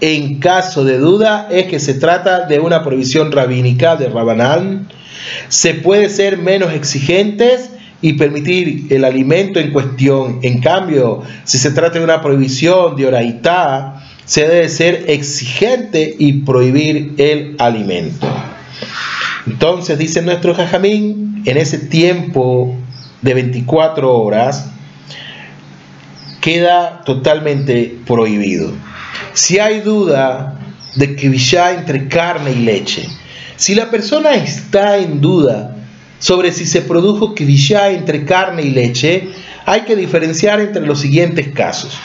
en 0.00 0.38
caso 0.38 0.84
de 0.84 0.98
duda 0.98 1.48
es 1.50 1.66
que 1.66 1.78
se 1.78 1.94
trata 1.94 2.46
de 2.46 2.60
una 2.60 2.82
prohibición 2.82 3.32
rabínica 3.32 3.96
de 3.96 4.08
Rabanán. 4.08 4.88
Se 5.48 5.74
puede 5.74 6.08
ser 6.08 6.38
menos 6.38 6.72
exigentes 6.72 7.70
y 8.00 8.14
permitir 8.14 8.86
el 8.90 9.04
alimento 9.04 9.58
en 9.58 9.72
cuestión. 9.72 10.38
En 10.42 10.60
cambio, 10.60 11.22
si 11.44 11.58
se 11.58 11.72
trata 11.72 11.98
de 11.98 12.04
una 12.04 12.22
prohibición 12.22 12.96
de 12.96 13.06
oraitá, 13.06 14.07
se 14.28 14.46
debe 14.46 14.68
ser 14.68 15.06
exigente 15.08 16.14
y 16.18 16.42
prohibir 16.42 17.14
el 17.16 17.56
alimento. 17.58 18.28
Entonces, 19.46 19.98
dice 19.98 20.20
nuestro 20.20 20.54
Jajamín, 20.54 21.42
en 21.46 21.56
ese 21.56 21.78
tiempo 21.78 22.76
de 23.22 23.32
24 23.32 24.12
horas, 24.12 24.66
queda 26.42 27.00
totalmente 27.06 27.96
prohibido. 28.06 28.70
Si 29.32 29.58
hay 29.58 29.80
duda 29.80 30.60
de 30.96 31.16
que 31.16 31.34
ya 31.38 31.72
entre 31.72 32.06
carne 32.08 32.52
y 32.52 32.56
leche, 32.56 33.08
si 33.56 33.74
la 33.74 33.90
persona 33.90 34.34
está 34.34 34.98
en 34.98 35.22
duda 35.22 35.74
sobre 36.18 36.52
si 36.52 36.66
se 36.66 36.82
produjo 36.82 37.34
kvishá 37.34 37.88
entre 37.92 38.26
carne 38.26 38.60
y 38.60 38.70
leche, 38.72 39.30
hay 39.64 39.82
que 39.82 39.96
diferenciar 39.96 40.60
entre 40.60 40.84
los 40.84 41.00
siguientes 41.00 41.48
casos. 41.54 41.96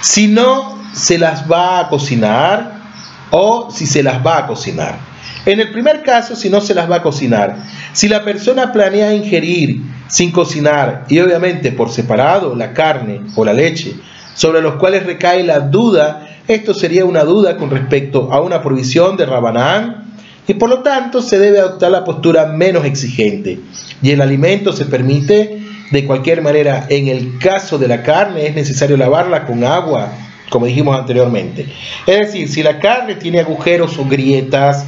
Si 0.00 0.28
no 0.28 0.81
se 0.92 1.18
las 1.18 1.50
va 1.50 1.80
a 1.80 1.88
cocinar 1.88 2.82
o 3.30 3.70
si 3.70 3.86
se 3.86 4.02
las 4.02 4.24
va 4.24 4.38
a 4.38 4.46
cocinar. 4.46 4.98
En 5.44 5.58
el 5.58 5.70
primer 5.72 6.02
caso, 6.02 6.36
si 6.36 6.48
no 6.48 6.60
se 6.60 6.74
las 6.74 6.90
va 6.90 6.96
a 6.96 7.02
cocinar, 7.02 7.56
si 7.92 8.08
la 8.08 8.22
persona 8.22 8.72
planea 8.72 9.14
ingerir 9.14 9.82
sin 10.06 10.30
cocinar 10.30 11.06
y 11.08 11.18
obviamente 11.18 11.72
por 11.72 11.90
separado 11.90 12.54
la 12.54 12.72
carne 12.72 13.22
o 13.34 13.44
la 13.44 13.52
leche, 13.52 13.96
sobre 14.34 14.62
los 14.62 14.76
cuales 14.76 15.04
recae 15.04 15.42
la 15.42 15.60
duda, 15.60 16.28
esto 16.46 16.74
sería 16.74 17.04
una 17.04 17.24
duda 17.24 17.56
con 17.56 17.70
respecto 17.70 18.32
a 18.32 18.40
una 18.40 18.62
provisión 18.62 19.16
de 19.16 19.26
Rabanán 19.26 20.04
y 20.46 20.54
por 20.54 20.68
lo 20.68 20.78
tanto 20.80 21.22
se 21.22 21.38
debe 21.38 21.60
adoptar 21.60 21.90
la 21.90 22.04
postura 22.04 22.46
menos 22.46 22.84
exigente. 22.84 23.60
Y 24.00 24.10
el 24.10 24.20
alimento 24.20 24.72
se 24.72 24.86
permite 24.86 25.62
de 25.90 26.06
cualquier 26.06 26.42
manera. 26.42 26.86
En 26.88 27.08
el 27.08 27.38
caso 27.38 27.78
de 27.78 27.88
la 27.88 28.02
carne 28.02 28.46
es 28.46 28.54
necesario 28.54 28.96
lavarla 28.96 29.46
con 29.46 29.64
agua, 29.64 30.12
como 30.52 30.66
dijimos 30.66 30.96
anteriormente. 30.96 31.66
Es 32.06 32.18
decir, 32.18 32.48
si 32.48 32.62
la 32.62 32.78
carne 32.78 33.14
tiene 33.16 33.40
agujeros 33.40 33.98
o 33.98 34.04
grietas, 34.04 34.86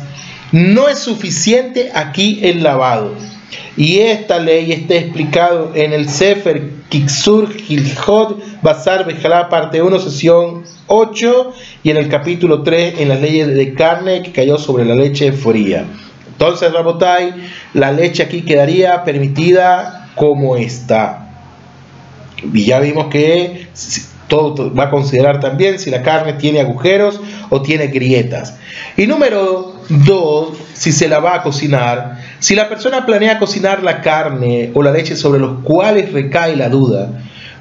no 0.52 0.88
es 0.88 0.98
suficiente 0.98 1.90
aquí 1.94 2.40
el 2.42 2.62
lavado. 2.62 3.14
Y 3.76 3.98
esta 4.00 4.38
ley 4.38 4.70
está 4.70 4.94
explicado 4.94 5.72
en 5.74 5.92
el 5.92 6.08
Sefer 6.08 6.70
Kiksur 6.90 7.52
Gilhot 7.52 8.62
Basar 8.62 9.04
Bejalá, 9.06 9.48
parte 9.48 9.82
1, 9.82 9.98
sesión 9.98 10.64
8, 10.86 11.52
y 11.82 11.90
en 11.90 11.96
el 11.96 12.08
capítulo 12.08 12.62
3, 12.62 13.00
en 13.00 13.08
las 13.08 13.20
leyes 13.20 13.48
de 13.48 13.74
carne 13.74 14.22
que 14.22 14.32
cayó 14.32 14.58
sobre 14.58 14.84
la 14.84 14.94
leche 14.94 15.32
fría. 15.32 15.86
Entonces, 16.28 16.72
Rabotai, 16.72 17.34
la 17.72 17.90
leche 17.90 18.22
aquí 18.22 18.42
quedaría 18.42 19.02
permitida 19.02 20.10
como 20.14 20.56
está. 20.56 21.30
Y 22.52 22.66
ya 22.66 22.80
vimos 22.80 23.06
que 23.06 23.68
va 24.36 24.84
a 24.84 24.90
considerar 24.90 25.40
también 25.40 25.78
si 25.78 25.90
la 25.90 26.02
carne 26.02 26.34
tiene 26.34 26.60
agujeros 26.60 27.20
o 27.50 27.62
tiene 27.62 27.88
grietas. 27.88 28.56
Y 28.96 29.06
número 29.06 29.74
dos, 29.88 30.50
si 30.72 30.92
se 30.92 31.08
la 31.08 31.18
va 31.18 31.36
a 31.36 31.42
cocinar, 31.42 32.18
si 32.38 32.54
la 32.54 32.68
persona 32.68 33.06
planea 33.06 33.38
cocinar 33.38 33.82
la 33.82 34.00
carne 34.00 34.70
o 34.74 34.82
la 34.82 34.92
leche 34.92 35.16
sobre 35.16 35.40
los 35.40 35.60
cuales 35.62 36.12
recae 36.12 36.56
la 36.56 36.68
duda, 36.68 37.10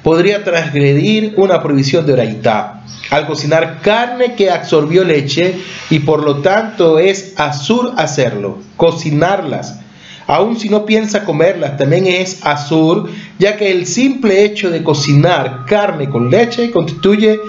podría 0.03 0.43
transgredir 0.43 1.33
una 1.37 1.61
prohibición 1.61 2.05
de 2.05 2.13
oraitá 2.13 2.83
al 3.09 3.27
cocinar 3.27 3.79
carne 3.81 4.33
que 4.33 4.49
absorbió 4.49 5.03
leche 5.03 5.55
y 5.89 5.99
por 5.99 6.23
lo 6.23 6.37
tanto 6.37 6.99
es 6.99 7.33
azur 7.37 7.93
hacerlo, 7.97 8.59
cocinarlas. 8.75 9.79
Aun 10.27 10.57
si 10.57 10.69
no 10.69 10.85
piensa 10.85 11.25
comerlas, 11.25 11.77
también 11.77 12.07
es 12.07 12.45
azur, 12.45 13.09
ya 13.39 13.57
que 13.57 13.71
el 13.71 13.85
simple 13.85 14.43
hecho 14.45 14.69
de 14.69 14.83
cocinar 14.83 15.65
carne 15.67 16.09
con 16.09 16.29
leche 16.29 16.71
constituye 16.71 17.39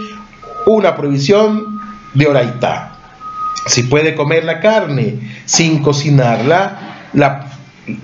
una 0.66 0.96
prohibición 0.96 1.80
de 2.14 2.26
oraitá. 2.26 2.96
Si 3.66 3.84
puede 3.84 4.14
comer 4.14 4.44
la 4.44 4.60
carne 4.60 5.18
sin 5.44 5.82
cocinarla, 5.82 7.10
la, 7.12 7.46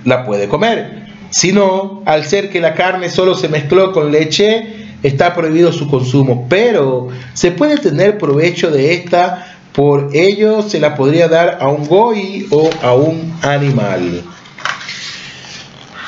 la 0.05 0.25
puede 0.25 0.47
comer. 0.47 1.07
Si 1.29 1.51
no, 1.51 2.01
al 2.05 2.25
ser 2.25 2.49
que 2.49 2.59
la 2.59 2.73
carne 2.73 3.09
solo 3.09 3.35
se 3.35 3.47
mezcló 3.47 3.91
con 3.91 4.11
leche, 4.11 4.81
está 5.03 5.33
prohibido 5.33 5.71
su 5.71 5.89
consumo, 5.89 6.47
pero 6.49 7.09
se 7.33 7.51
puede 7.51 7.77
tener 7.77 8.17
provecho 8.17 8.71
de 8.71 8.93
esta, 8.93 9.57
por 9.73 10.09
ello 10.13 10.61
se 10.61 10.79
la 10.79 10.95
podría 10.95 11.27
dar 11.27 11.57
a 11.61 11.69
un 11.69 11.87
goy 11.87 12.47
o 12.51 12.69
a 12.81 12.93
un 12.93 13.33
animal. 13.41 14.23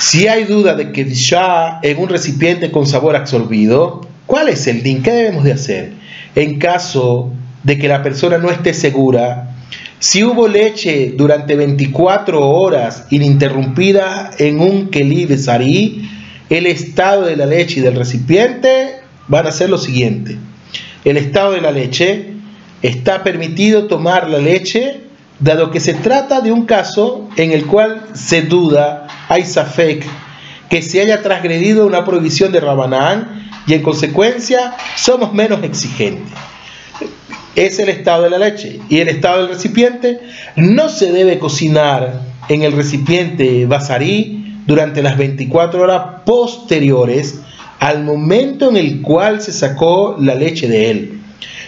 Si 0.05 0.27
hay 0.27 0.43
duda 0.43 0.75
de 0.75 0.91
que 0.91 1.05
ya 1.05 1.79
en 1.81 1.97
un 1.97 2.09
recipiente 2.09 2.71
con 2.71 2.85
sabor 2.85 3.15
absorbido, 3.15 4.01
¿cuál 4.25 4.49
es 4.49 4.67
el 4.67 4.83
din? 4.83 5.01
¿Qué 5.01 5.11
debemos 5.11 5.45
de 5.45 5.53
hacer? 5.53 5.93
En 6.35 6.59
caso 6.59 7.31
de 7.63 7.77
que 7.77 7.87
la 7.87 8.03
persona 8.03 8.37
no 8.37 8.51
esté 8.51 8.73
segura, 8.73 9.55
si 9.99 10.25
hubo 10.25 10.49
leche 10.49 11.13
durante 11.15 11.55
24 11.55 12.49
horas 12.49 13.07
ininterrumpida 13.11 14.31
en 14.39 14.59
un 14.59 14.89
kelí 14.89 15.23
de 15.23 15.37
sarí, 15.37 16.09
el 16.49 16.65
estado 16.65 17.25
de 17.25 17.37
la 17.37 17.45
leche 17.45 17.79
y 17.79 17.83
del 17.83 17.95
recipiente 17.95 18.95
van 19.29 19.47
a 19.47 19.51
ser 19.51 19.69
lo 19.69 19.77
siguiente. 19.77 20.37
El 21.05 21.15
estado 21.15 21.53
de 21.53 21.61
la 21.61 21.71
leche 21.71 22.33
está 22.81 23.23
permitido 23.23 23.87
tomar 23.87 24.29
la 24.29 24.39
leche 24.39 24.99
dado 25.43 25.71
que 25.71 25.79
se 25.79 25.93
trata 25.93 26.41
de 26.41 26.51
un 26.51 26.65
caso 26.65 27.29
en 27.35 27.51
el 27.51 27.65
cual 27.65 28.01
se 28.13 28.43
duda, 28.43 29.07
hay 29.29 29.43
que 30.69 30.81
se 30.81 31.01
haya 31.01 31.21
transgredido 31.21 31.85
una 31.85 32.03
prohibición 32.03 32.51
de 32.51 32.59
Rabanán 32.59 33.49
y 33.67 33.73
en 33.73 33.83
consecuencia 33.83 34.75
somos 34.95 35.33
menos 35.33 35.63
exigentes. 35.63 36.33
Es 37.55 37.77
el 37.79 37.89
estado 37.89 38.23
de 38.23 38.31
la 38.31 38.39
leche 38.39 38.79
y 38.89 38.99
el 38.99 39.09
estado 39.09 39.41
del 39.41 39.49
recipiente 39.49 40.19
no 40.55 40.89
se 40.89 41.11
debe 41.11 41.37
cocinar 41.37 42.21
en 42.49 42.63
el 42.63 42.71
recipiente 42.71 43.65
basarí 43.67 44.59
durante 44.65 45.03
las 45.03 45.17
24 45.17 45.81
horas 45.81 46.01
posteriores 46.25 47.41
al 47.79 48.03
momento 48.03 48.69
en 48.69 48.77
el 48.77 49.01
cual 49.01 49.41
se 49.41 49.51
sacó 49.51 50.15
la 50.19 50.35
leche 50.35 50.67
de 50.67 50.89
él. 50.89 51.19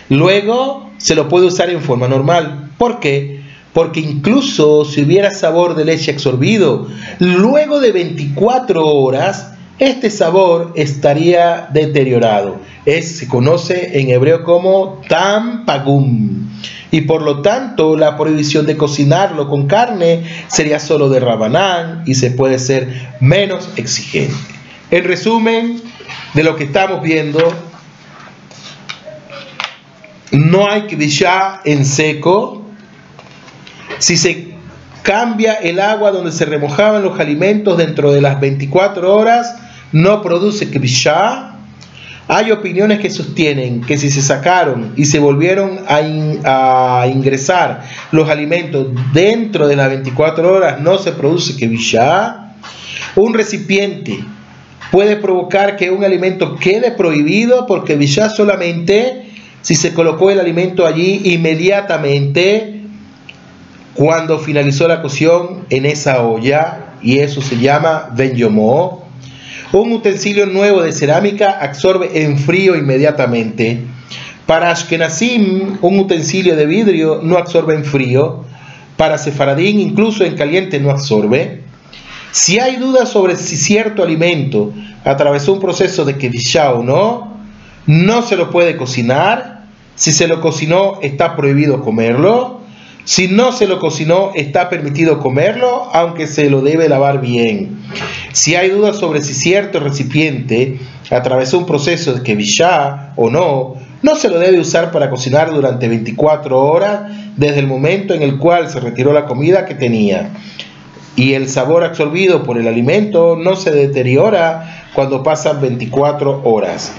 Luego 0.09 0.89
se 0.97 1.15
lo 1.15 1.27
puede 1.27 1.47
usar 1.47 1.69
en 1.69 1.81
forma 1.81 2.07
normal. 2.07 2.71
¿Por 2.77 2.99
qué? 2.99 3.34
Porque 3.75 3.99
incluso 3.99 4.85
si 4.85 5.03
hubiera 5.03 5.31
sabor 5.31 5.75
de 5.75 5.83
leche 5.83 6.11
absorbido, 6.11 6.87
luego 7.19 7.81
de 7.81 7.91
24 7.91 8.87
horas, 8.87 9.51
este 9.79 10.09
sabor 10.09 10.71
estaría 10.75 11.67
deteriorado. 11.73 12.55
Es, 12.85 13.17
se 13.17 13.27
conoce 13.27 13.99
en 13.99 14.11
hebreo 14.11 14.45
como 14.45 15.01
tampagum 15.09 16.47
y 16.89 17.01
por 17.01 17.21
lo 17.21 17.41
tanto 17.41 17.97
la 17.97 18.15
prohibición 18.17 18.65
de 18.65 18.77
cocinarlo 18.77 19.49
con 19.49 19.67
carne 19.67 20.23
sería 20.47 20.79
solo 20.79 21.09
de 21.09 21.19
rabanán 21.19 22.03
y 22.05 22.15
se 22.15 22.31
puede 22.31 22.59
ser 22.59 23.09
menos 23.19 23.67
exigente. 23.75 24.33
En 24.89 25.03
resumen 25.03 25.81
de 26.33 26.43
lo 26.43 26.55
que 26.55 26.63
estamos 26.63 27.01
viendo, 27.01 27.53
no 30.31 30.69
hay 30.69 30.83
kvishá 30.83 31.59
en 31.65 31.85
seco. 31.85 32.64
Si 33.99 34.17
se 34.17 34.55
cambia 35.03 35.53
el 35.53 35.79
agua 35.79 36.11
donde 36.11 36.31
se 36.31 36.45
remojaban 36.45 37.03
los 37.03 37.19
alimentos 37.19 37.77
dentro 37.77 38.11
de 38.11 38.21
las 38.21 38.39
24 38.39 39.15
horas, 39.15 39.55
no 39.91 40.21
produce 40.21 40.69
kvishá 40.69 41.55
hay 42.27 42.51
opiniones 42.51 42.99
que 42.99 43.11
sostienen 43.11 43.81
que 43.81 43.97
si 43.97 44.09
se 44.09 44.21
sacaron 44.21 44.93
y 44.95 45.05
se 45.05 45.19
volvieron 45.19 45.79
a, 45.87 47.05
ingresar 47.07 47.83
los 48.11 48.29
alimentos 48.29 48.87
dentro 49.13 49.67
de 49.67 49.75
las 49.75 49.89
24 49.89 50.51
horas 50.51 50.81
no 50.81 50.97
se 50.97 51.11
produce 51.11 51.55
que 51.55 51.67
Un 53.15 53.33
recipiente 53.33 54.23
puede 54.91 55.17
provocar 55.17 55.77
que 55.77 55.91
un 55.91 56.03
alimento 56.03 56.55
quede 56.55 56.91
prohibido 56.91 57.67
porque 57.67 58.03
ya 58.07 58.29
solamente 58.29 59.29
si 59.61 59.75
se 59.75 59.93
colocó 59.93 60.31
el 60.31 60.39
alimento 60.39 60.87
allí 60.87 61.21
inmediatamente 61.25 62.74
cuando 63.95 64.39
finalizó 64.39 64.87
la 64.87 65.01
cocción 65.01 65.65
en 65.69 65.85
esa 65.85 66.21
olla 66.21 66.95
y 67.01 67.19
eso 67.19 67.41
se 67.41 67.57
llama 67.57 68.09
benyomo. 68.13 69.05
Un 69.71 69.93
utensilio 69.93 70.45
nuevo 70.45 70.81
de 70.81 70.91
cerámica 70.91 71.59
absorbe 71.61 72.23
en 72.23 72.37
frío 72.37 72.75
inmediatamente. 72.75 73.81
Para 74.45 74.69
Ashkenazim, 74.69 75.77
un 75.81 75.99
utensilio 75.99 76.55
de 76.55 76.65
vidrio 76.65 77.21
no 77.23 77.37
absorbe 77.37 77.73
en 77.73 77.85
frío. 77.85 78.43
Para 78.97 79.17
Sefaradín, 79.17 79.79
incluso 79.79 80.23
en 80.23 80.35
caliente 80.35 80.79
no 80.79 80.91
absorbe. 80.91 81.63
Si 82.31 82.59
hay 82.59 82.75
dudas 82.75 83.09
sobre 83.09 83.37
si 83.37 83.55
cierto 83.55 84.03
alimento 84.03 84.73
atravesó 85.05 85.53
un 85.53 85.59
proceso 85.59 86.03
de 86.03 86.17
kedishá 86.17 86.73
o 86.73 86.83
no, 86.83 87.37
no 87.87 88.21
se 88.21 88.35
lo 88.35 88.51
puede 88.51 88.75
cocinar. 88.75 89.63
Si 89.95 90.11
se 90.11 90.27
lo 90.27 90.41
cocinó, 90.41 90.99
está 91.01 91.35
prohibido 91.35 91.81
comerlo. 91.81 92.64
Si 93.05 93.27
no 93.27 93.51
se 93.51 93.67
lo 93.67 93.79
cocinó, 93.79 94.31
está 94.33 94.67
permitido 94.67 95.19
comerlo, 95.19 95.89
aunque 95.93 96.25
se 96.25 96.49
lo 96.49 96.61
debe 96.61 96.89
lavar 96.89 97.21
bien. 97.21 97.79
Si 98.33 98.55
hay 98.55 98.71
dudas 98.71 98.97
sobre 98.97 99.21
si 99.21 99.35
cierto 99.35 99.79
recipiente 99.79 100.79
atravesó 101.11 101.59
un 101.59 101.67
proceso 101.67 102.13
de 102.13 102.23
kedishá 102.23 103.13
o 103.15 103.29
no, 103.29 103.75
no 104.01 104.15
se 104.15 104.29
lo 104.29 104.39
debe 104.39 104.59
usar 104.59 104.91
para 104.91 105.11
cocinar 105.11 105.53
durante 105.53 105.87
24 105.87 106.59
horas 106.59 107.11
desde 107.37 107.59
el 107.59 107.67
momento 107.67 108.15
en 108.15 108.23
el 108.23 108.39
cual 108.39 108.69
se 108.71 108.79
retiró 108.79 109.13
la 109.13 109.25
comida 109.25 109.65
que 109.65 109.75
tenía. 109.75 110.31
Y 111.15 111.33
el 111.33 111.47
sabor 111.47 111.83
absorbido 111.83 112.43
por 112.43 112.57
el 112.57 112.67
alimento 112.67 113.35
no 113.35 113.55
se 113.55 113.69
deteriora 113.69 114.89
cuando 114.95 115.21
pasan 115.21 115.61
24 115.61 116.41
horas. 116.43 116.91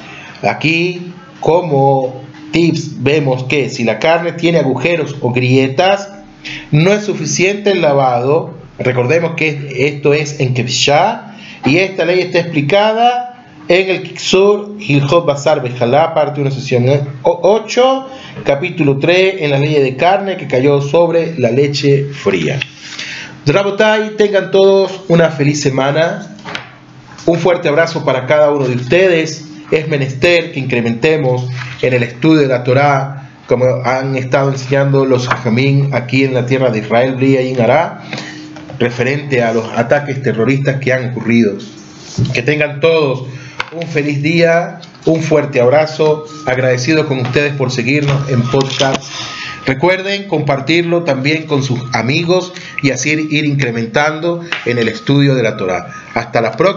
Aquí, 0.43 1.13
como 1.41 2.26
tips, 2.57 3.03
vemos 3.03 3.45
que 3.45 3.69
si 3.69 3.85
la 3.85 3.99
carne 3.99 4.33
tiene 4.33 4.57
agujeros 4.57 5.17
o 5.21 5.31
grietas, 5.31 6.09
no 6.71 6.91
es 6.91 7.05
suficiente 7.05 7.73
el 7.73 7.83
lavado. 7.83 8.55
Recordemos 8.79 9.33
que 9.37 9.89
esto 9.89 10.15
es 10.15 10.41
en 10.41 10.55
Kevshá 10.55 11.37
y 11.67 11.77
esta 11.77 12.07
ley 12.07 12.21
está 12.21 12.39
explicada 12.39 13.45
en 13.69 13.91
el 13.91 14.03
Kiksur 14.03 14.77
Hilhot 14.79 15.27
Bazar 15.27 15.61
Bejalá, 15.61 16.15
parte 16.15 16.41
una 16.41 16.51
sesión 16.51 16.87
8, 17.25 18.09
capítulo 18.43 18.99
3, 18.99 19.35
en 19.41 19.51
la 19.51 19.59
ley 19.59 19.75
de 19.75 19.95
carne 19.97 20.39
que 20.39 20.47
cayó 20.47 20.81
sobre 20.81 21.39
la 21.39 21.51
leche 21.51 22.07
fría. 22.07 22.59
Drabotai, 23.45 24.17
tengan 24.17 24.51
todos 24.51 25.03
una 25.09 25.29
feliz 25.29 25.61
semana. 25.61 26.35
Un 27.27 27.39
fuerte 27.39 27.69
abrazo 27.69 28.03
para 28.03 28.25
cada 28.25 28.51
uno 28.51 28.67
de 28.67 28.77
ustedes. 28.77 29.46
Es 29.71 29.89
menester 29.89 30.53
que 30.53 30.61
incrementemos 30.61 31.49
en 31.83 31.93
el 31.93 32.03
estudio 32.03 32.43
de 32.43 32.49
la 32.49 32.63
Torá, 32.63 33.31
como 33.49 33.67
han 33.85 34.17
estado 34.17 34.51
enseñando 34.51 35.05
los 35.05 35.29
Jajamín 35.29 35.91
aquí 35.93 36.25
en 36.25 36.35
la 36.35 36.47
tierra 36.47 36.71
de 36.71 36.81
Israel, 36.81 37.17
Bria 37.17 37.43
y 37.43 37.51
Inará, 37.51 38.03
referente 38.79 39.43
a 39.43 39.53
los 39.53 39.67
ataques 39.73 40.23
terroristas 40.23 40.81
que 40.81 40.93
han 40.93 41.11
ocurrido. 41.11 41.55
Que 42.33 42.43
tengan 42.43 42.81
todos 42.81 43.25
un 43.73 43.87
feliz 43.89 44.23
día, 44.23 44.81
un 45.05 45.23
fuerte 45.23 45.61
abrazo, 45.61 46.25
agradecido 46.47 47.07
con 47.07 47.21
ustedes 47.21 47.53
por 47.55 47.71
seguirnos 47.71 48.29
en 48.29 48.43
podcast. 48.43 49.03
Recuerden 49.67 50.29
compartirlo 50.29 51.03
también 51.03 51.47
con 51.47 51.65
sus 51.65 51.81
amigos 51.93 52.53
y 52.83 52.93
así 52.93 53.11
ir 53.11 53.45
incrementando 53.45 54.43
en 54.65 54.79
el 54.79 54.89
estudio 54.89 55.35
de 55.35 55.43
la 55.43 55.57
Torah. 55.57 55.89
Hasta 56.15 56.41
la 56.41 56.53
próxima. 56.53 56.65